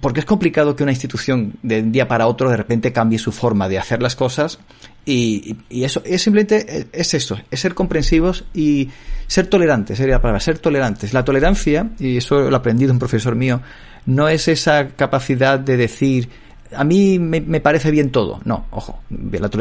[0.00, 3.32] porque es complicado que una institución de un día para otro de repente cambie su
[3.32, 4.58] forma de hacer las cosas
[5.04, 8.90] y, eso es simplemente es eso, es ser comprensivos y
[9.26, 11.12] ser tolerantes, sería la palabra, ser tolerantes.
[11.12, 13.60] La tolerancia, y eso lo he aprendido un profesor mío,
[14.06, 16.28] no es esa capacidad de decir
[16.74, 18.40] a mí me, parece bien todo.
[18.44, 19.00] No, ojo,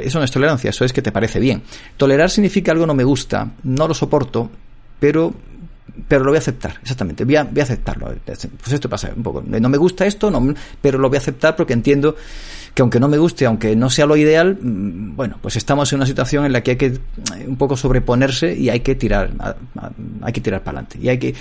[0.02, 1.64] eso no es tolerancia, eso es que te parece bien.
[1.96, 4.50] Tolerar significa algo no me gusta, no lo soporto,
[5.00, 5.34] pero
[6.08, 8.14] pero lo voy a aceptar, exactamente, voy a, voy a aceptarlo.
[8.26, 11.56] Pues esto pasa un poco, no me gusta esto, no, pero lo voy a aceptar
[11.56, 12.16] porque entiendo
[12.78, 15.98] que aunque no me guste, aunque no sea lo ideal, mm, bueno, pues estamos en
[15.98, 17.00] una situación en la que hay que eh,
[17.48, 19.32] un poco sobreponerse y hay que tirar,
[20.22, 21.00] hay que tirar para adelante.
[21.02, 21.34] Y hay que,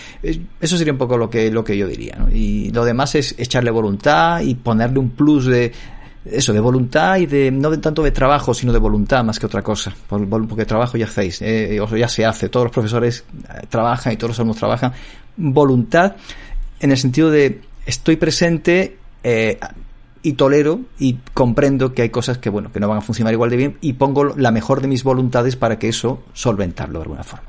[0.59, 3.71] eso sería un poco lo que, lo que yo diría, Y lo demás es echarle
[3.71, 5.73] voluntad y ponerle un plus de,
[6.31, 9.47] eso, de voluntad y de, no de tanto de trabajo, sino de voluntad más que
[9.47, 9.95] otra cosa.
[10.09, 14.31] Porque trabajo ya hacéis, eh, ya se hace, todos los profesores eh, trabajan y todos
[14.31, 14.93] los alumnos trabajan.
[15.37, 16.16] Voluntad
[16.81, 19.59] en el sentido de estoy presente eh,
[20.22, 23.51] y tolero y comprendo que hay cosas que, bueno, que no van a funcionar igual
[23.51, 27.22] de bien y pongo la mejor de mis voluntades para que eso solventarlo de alguna
[27.22, 27.47] forma.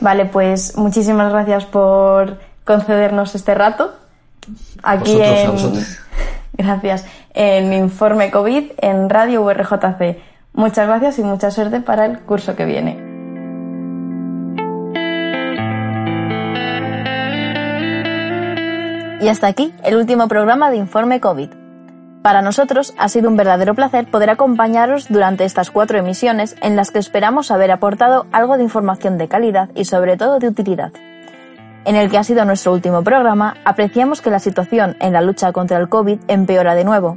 [0.00, 3.92] Vale, pues muchísimas gracias por concedernos este rato.
[4.82, 5.52] Aquí en...
[6.58, 7.04] Gracias.
[7.34, 10.18] En informe COVID en Radio URJC.
[10.52, 13.08] Muchas gracias y mucha suerte para el curso que viene.
[19.20, 21.50] Y hasta aquí el último programa de Informe COVID.
[22.22, 26.90] Para nosotros ha sido un verdadero placer poder acompañaros durante estas cuatro emisiones en las
[26.90, 30.92] que esperamos haber aportado algo de información de calidad y sobre todo de utilidad
[31.88, 35.52] en el que ha sido nuestro último programa, apreciamos que la situación en la lucha
[35.52, 37.16] contra el COVID empeora de nuevo,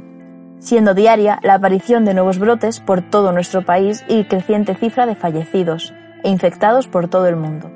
[0.60, 5.14] siendo diaria la aparición de nuevos brotes por todo nuestro país y creciente cifra de
[5.14, 5.92] fallecidos
[6.24, 7.70] e infectados por todo el mundo.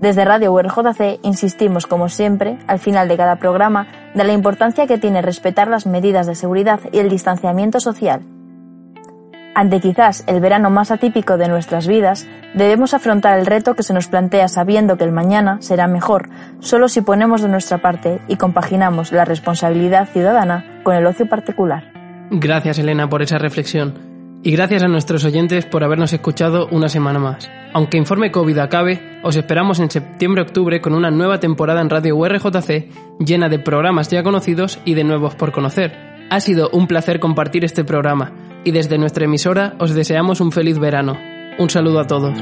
[0.00, 4.98] Desde Radio URJC insistimos, como siempre, al final de cada programa, de la importancia que
[4.98, 8.22] tiene respetar las medidas de seguridad y el distanciamiento social,
[9.56, 13.94] ante quizás el verano más atípico de nuestras vidas, debemos afrontar el reto que se
[13.94, 16.28] nos plantea sabiendo que el mañana será mejor
[16.60, 21.90] solo si ponemos de nuestra parte y compaginamos la responsabilidad ciudadana con el ocio particular.
[22.30, 23.94] Gracias Elena por esa reflexión
[24.42, 27.50] y gracias a nuestros oyentes por habernos escuchado una semana más.
[27.72, 32.90] Aunque Informe COVID acabe, os esperamos en septiembre-octubre con una nueva temporada en Radio URJC
[33.20, 35.96] llena de programas ya conocidos y de nuevos por conocer.
[36.28, 38.32] Ha sido un placer compartir este programa
[38.66, 41.16] y desde nuestra emisora os deseamos un feliz verano.
[41.56, 42.36] Un saludo a todos.